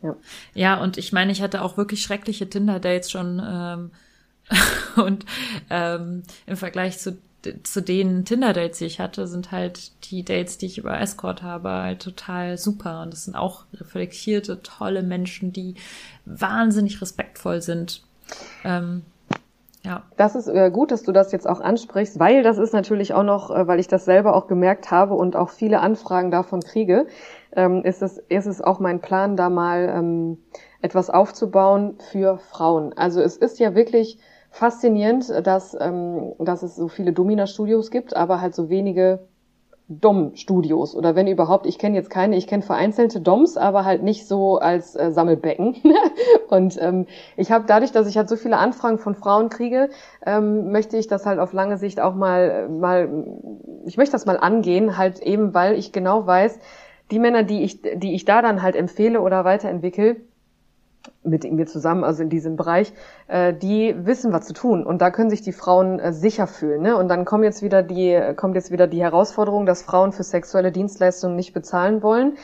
[0.00, 0.14] Ja.
[0.54, 3.90] ja, und ich meine, ich hatte auch wirklich schreckliche Tinder-Dates schon ähm,
[4.96, 5.26] und
[5.70, 7.18] ähm, im Vergleich zu
[7.62, 11.70] zu den Tinder-Dates, die ich hatte, sind halt die Dates, die ich über Escort habe,
[11.70, 13.02] halt total super.
[13.02, 15.74] Und das sind auch reflektierte, tolle Menschen, die
[16.24, 18.02] wahnsinnig respektvoll sind.
[18.64, 19.02] Ähm,
[19.84, 20.02] ja.
[20.16, 23.22] Das ist äh, gut, dass du das jetzt auch ansprichst, weil das ist natürlich auch
[23.22, 27.06] noch, äh, weil ich das selber auch gemerkt habe und auch viele Anfragen davon kriege.
[27.52, 30.38] ähm, ist, es, ist es auch mein Plan, da mal ähm,
[30.82, 32.92] etwas aufzubauen für Frauen.
[32.96, 34.18] Also es ist ja wirklich
[34.58, 39.20] faszinierend, dass, ähm, dass es so viele Domina-Studios gibt, aber halt so wenige
[39.88, 44.26] Dom-Studios oder wenn überhaupt, ich kenne jetzt keine, ich kenne vereinzelte Doms, aber halt nicht
[44.26, 45.76] so als äh, Sammelbecken.
[46.48, 47.06] und ähm,
[47.36, 49.88] ich habe dadurch, dass ich halt so viele Anfragen von Frauen kriege,
[50.26, 53.08] ähm, möchte ich das halt auf lange Sicht auch mal, mal,
[53.86, 56.58] ich möchte das mal angehen, halt eben, weil ich genau weiß,
[57.10, 60.16] die Männer, die ich, die ich da dann halt empfehle oder weiterentwickle,
[61.22, 62.92] mit mir zusammen, also in diesem Bereich,
[63.28, 64.84] äh, die wissen, was zu tun.
[64.84, 66.82] Und da können sich die Frauen äh, sicher fühlen.
[66.82, 66.96] Ne?
[66.96, 70.72] Und dann kommt jetzt wieder die, kommt jetzt wieder die Herausforderung, dass Frauen für sexuelle
[70.72, 72.36] Dienstleistungen nicht bezahlen wollen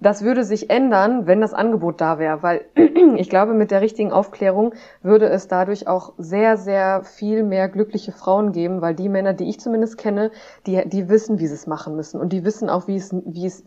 [0.00, 2.64] das würde sich ändern, wenn das Angebot da wäre, weil
[3.16, 8.12] ich glaube, mit der richtigen Aufklärung würde es dadurch auch sehr, sehr viel mehr glückliche
[8.12, 10.30] Frauen geben, weil die Männer, die ich zumindest kenne,
[10.66, 13.46] die, die wissen, wie sie es machen müssen und die wissen auch, wie es, wie
[13.46, 13.64] es,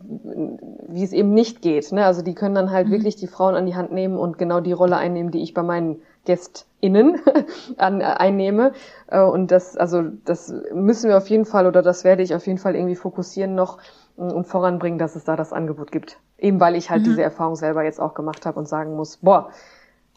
[0.88, 1.92] wie es eben nicht geht.
[1.92, 2.04] Ne?
[2.04, 2.92] Also die können dann halt mhm.
[2.92, 5.62] wirklich die Frauen an die Hand nehmen und genau die Rolle einnehmen, die ich bei
[5.62, 7.20] meinen GästInnen
[7.76, 8.72] an, äh, einnehme.
[9.06, 12.46] Äh, und das, also das müssen wir auf jeden Fall oder das werde ich auf
[12.46, 13.78] jeden Fall irgendwie fokussieren noch
[14.16, 16.18] und voranbringen, dass es da das Angebot gibt.
[16.38, 17.06] Eben weil ich halt mhm.
[17.06, 19.50] diese Erfahrung selber jetzt auch gemacht habe und sagen muss, boah,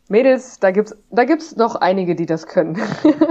[0.10, 2.80] Mädels, da gibt's, da gibt's noch einige, die das können.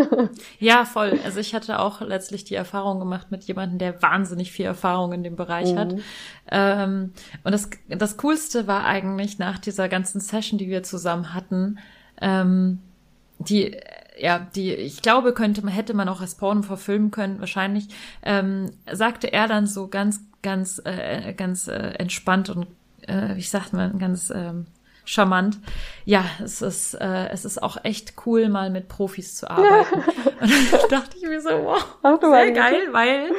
[0.59, 1.19] ja, voll.
[1.25, 5.23] Also ich hatte auch letztlich die Erfahrung gemacht mit jemandem, der wahnsinnig viel Erfahrung in
[5.23, 5.79] dem Bereich mhm.
[5.79, 5.95] hat.
[6.51, 7.13] Ähm,
[7.45, 11.79] und das, das Coolste war eigentlich nach dieser ganzen Session, die wir zusammen hatten,
[12.21, 12.81] ähm,
[13.39, 13.79] die
[14.17, 17.89] ja, die, ich glaube, könnte man, hätte man auch als Porno verfilmen können, wahrscheinlich,
[18.23, 22.67] ähm, sagte er dann so ganz, ganz, äh, ganz äh, entspannt und,
[23.07, 24.67] äh, wie sagt man, ganz ähm,
[25.05, 25.59] charmant.
[26.05, 29.95] Ja, es ist, äh, es ist auch echt cool, mal mit Profis zu arbeiten.
[30.41, 33.31] und dann dachte ich mir so, wow, Ach, sehr geil, weil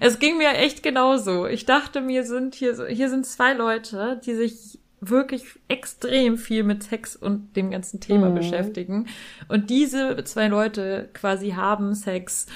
[0.00, 1.46] es ging mir echt genauso.
[1.46, 6.82] Ich dachte mir, sind hier, hier sind zwei Leute, die sich wirklich extrem viel mit
[6.82, 8.34] Sex und dem ganzen Thema mhm.
[8.34, 9.06] beschäftigen.
[9.48, 12.46] Und diese zwei Leute quasi haben Sex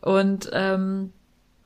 [0.00, 1.12] und ähm,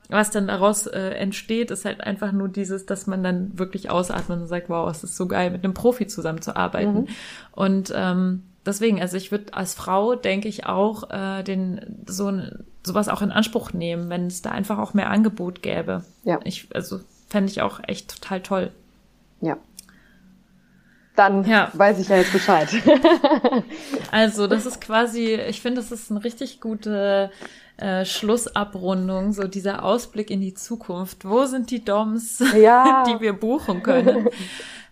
[0.09, 4.39] was dann daraus äh, entsteht, ist halt einfach nur dieses, dass man dann wirklich ausatmet
[4.41, 7.01] und sagt, wow, es ist so geil, mit einem Profi zusammenzuarbeiten.
[7.01, 7.07] Mhm.
[7.53, 12.31] Und ähm, deswegen, also ich würde als Frau, denke ich, auch äh, den so
[12.83, 16.03] sowas auch in Anspruch nehmen, wenn es da einfach auch mehr Angebot gäbe.
[16.23, 16.39] Ja.
[16.43, 18.71] Ich, also fände ich auch echt total toll.
[19.41, 19.57] Ja,
[21.15, 21.71] dann ja.
[21.73, 22.69] weiß ich ja jetzt Bescheid.
[24.11, 27.31] also das ist quasi, ich finde, das ist eine richtig gute
[27.77, 31.25] äh, Schlussabrundung, so dieser Ausblick in die Zukunft.
[31.25, 33.03] Wo sind die Doms, ja.
[33.07, 34.29] die wir buchen können?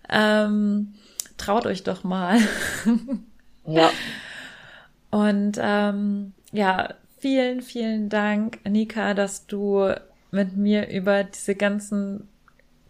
[0.09, 0.93] ähm,
[1.37, 2.39] traut euch doch mal.
[3.65, 3.89] ja.
[5.11, 9.93] Und ähm, ja, vielen, vielen Dank, Nika, dass du
[10.31, 12.27] mit mir über diese ganzen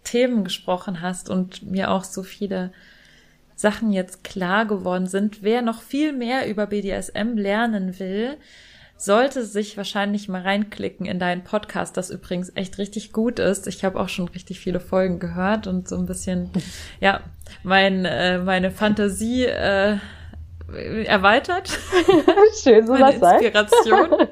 [0.03, 2.71] Themen gesprochen hast und mir auch so viele
[3.55, 5.43] Sachen jetzt klar geworden sind.
[5.43, 8.37] Wer noch viel mehr über BDSM lernen will,
[8.97, 13.67] sollte sich wahrscheinlich mal reinklicken in deinen Podcast, das übrigens echt richtig gut ist.
[13.67, 16.51] Ich habe auch schon richtig viele Folgen gehört und so ein bisschen,
[16.99, 17.21] ja,
[17.63, 19.97] mein, äh, meine Fantasie äh,
[21.05, 21.69] erweitert.
[22.63, 24.27] Schön, so meine Inspiration.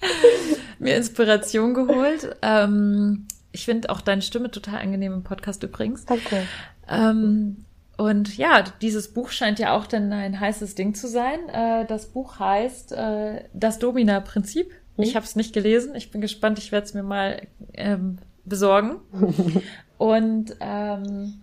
[0.78, 2.36] mir Inspiration geholt.
[2.42, 6.04] Ähm, ich finde auch deine Stimme total angenehm im Podcast übrigens.
[6.04, 6.46] Danke.
[6.88, 7.64] Ähm,
[7.98, 11.48] und ja, dieses Buch scheint ja auch dann ein heißes Ding zu sein.
[11.48, 14.70] Äh, das Buch heißt äh, Das Domina-Prinzip.
[14.96, 15.02] Mhm.
[15.02, 15.96] Ich habe es nicht gelesen.
[15.96, 16.60] Ich bin gespannt.
[16.60, 17.42] Ich werde es mir mal
[17.74, 19.00] ähm, besorgen.
[19.98, 21.40] Und ähm,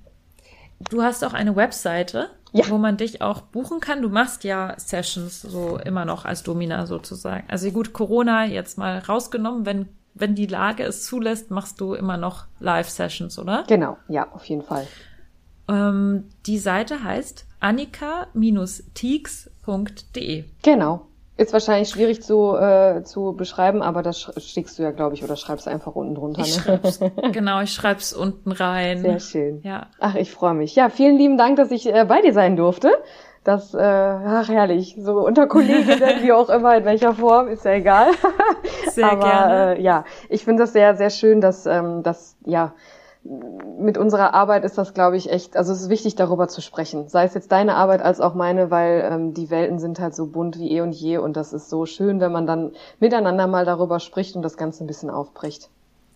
[0.90, 2.64] du hast auch eine Webseite, ja.
[2.70, 4.02] wo man dich auch buchen kann.
[4.02, 7.44] Du machst ja Sessions so immer noch als Domina sozusagen.
[7.50, 12.16] Also gut, Corona jetzt mal rausgenommen, wenn wenn die Lage es zulässt, machst du immer
[12.16, 13.66] noch Live-Sessions, oder?
[13.68, 14.88] Genau, ja, auf jeden Fall.
[15.68, 20.44] Ähm, die Seite heißt annika-teaks.de.
[20.64, 21.08] Genau.
[21.38, 25.36] Ist wahrscheinlich schwierig zu, äh, zu beschreiben, aber das schickst du ja, glaube ich, oder
[25.36, 26.42] schreibst einfach unten drunter.
[26.42, 26.48] Ne?
[26.48, 27.00] Ich schreib's,
[27.34, 29.02] genau, ich schreib's unten rein.
[29.02, 29.60] Sehr schön.
[29.64, 29.88] Ja.
[30.00, 30.76] Ach, ich freue mich.
[30.76, 32.90] Ja, vielen lieben Dank, dass ich äh, bei dir sein durfte.
[33.44, 37.74] Das, äh, ach herrlich, so unter Kolleginnen, wie auch immer, in welcher Form, ist ja
[37.74, 38.08] egal.
[38.92, 39.76] Sehr Aber, gerne.
[39.76, 42.74] Äh, ja, ich finde das sehr, sehr schön, dass, ähm, dass ja
[43.80, 47.08] mit unserer Arbeit ist das, glaube ich, echt, also es ist wichtig, darüber zu sprechen.
[47.10, 50.28] Sei es jetzt deine Arbeit als auch meine, weil ähm, die Welten sind halt so
[50.28, 53.66] bunt wie eh und je und das ist so schön, wenn man dann miteinander mal
[53.66, 55.70] darüber spricht und das Ganze ein bisschen aufbricht.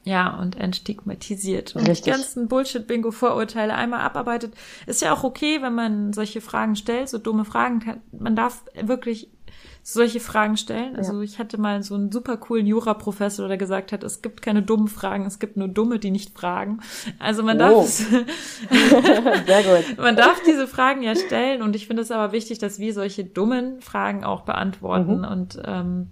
[0.06, 1.76] Ja, und entstigmatisiert.
[1.76, 2.06] Und Richtig.
[2.06, 4.54] die ganzen Bullshit-Bingo-Vorurteile einmal abarbeitet.
[4.88, 8.02] Ist ja auch okay, wenn man solche Fragen stellt, so dumme Fragen.
[8.12, 9.30] Man darf wirklich
[9.82, 10.96] solche Fragen stellen.
[10.96, 14.62] Also ich hatte mal so einen super coolen Jura-Professor, der gesagt hat, es gibt keine
[14.62, 16.80] dummen Fragen, es gibt nur Dumme, die nicht fragen.
[17.18, 17.82] Also man darf Oh.
[17.84, 17.98] es,
[18.68, 19.98] Sehr gut.
[19.98, 23.24] man darf diese Fragen ja stellen und ich finde es aber wichtig, dass wir solche
[23.26, 25.26] dummen Fragen auch beantworten Mhm.
[25.26, 26.10] und ähm,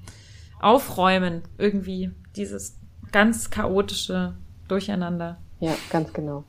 [0.59, 2.78] aufräumen irgendwie dieses
[3.11, 4.34] ganz chaotische
[4.68, 5.38] Durcheinander.
[5.59, 6.43] Ja, ganz genau.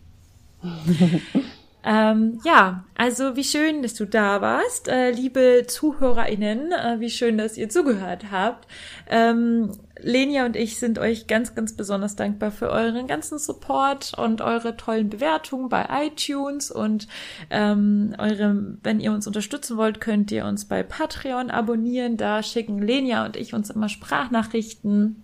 [1.84, 7.38] Ähm, ja, also wie schön, dass du da warst, äh, liebe ZuhörerInnen, äh, wie schön,
[7.38, 8.66] dass ihr zugehört habt.
[9.08, 14.40] Ähm, Lenia und ich sind euch ganz, ganz besonders dankbar für euren ganzen Support und
[14.40, 17.08] eure tollen Bewertungen bei iTunes und
[17.50, 22.16] ähm, eure, wenn ihr uns unterstützen wollt, könnt ihr uns bei Patreon abonnieren.
[22.16, 25.22] Da schicken Lenia und ich uns immer Sprachnachrichten.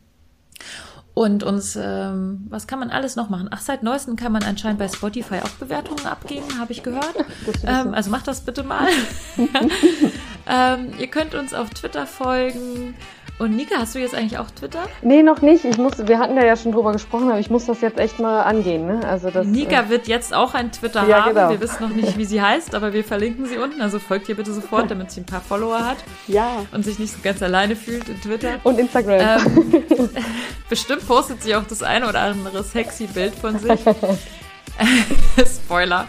[1.15, 3.49] Und uns, ähm, was kann man alles noch machen?
[3.53, 7.15] Ach, seit neuestem kann man anscheinend bei Spotify auch Bewertungen abgeben, habe ich gehört.
[7.67, 8.89] Ähm, also macht das bitte mal.
[10.47, 12.95] ähm, ihr könnt uns auf Twitter folgen.
[13.37, 14.85] Und Nika, hast du jetzt eigentlich auch Twitter?
[15.03, 15.65] Nee, noch nicht.
[15.65, 18.21] Ich muss, wir hatten da ja schon drüber gesprochen, aber ich muss das jetzt echt
[18.21, 19.01] mal angehen, ne?
[19.09, 19.45] Also das.
[19.45, 21.35] Nika wird jetzt auch ein Twitter Ja, haben.
[21.35, 21.51] genau.
[21.51, 23.81] Wir wissen noch nicht, wie sie heißt, aber wir verlinken sie unten.
[23.83, 25.97] Also folgt ihr bitte sofort, damit sie ein paar Follower hat
[26.29, 26.65] äh, ja.
[26.71, 28.61] und sich nicht so ganz alleine fühlt in Twitter.
[28.63, 29.45] Und Instagram.
[29.45, 29.83] Ähm,
[30.69, 33.81] bestimmt postet sie auch das eine oder andere sexy Bild von sich.
[35.65, 36.07] Spoiler.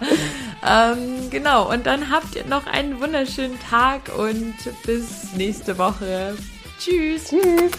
[0.64, 4.56] Ähm, genau, und dann habt ihr noch einen wunderschönen Tag und
[4.86, 6.36] bis nächste Woche.
[6.86, 7.30] Tschüss.
[7.30, 7.72] Tschüss.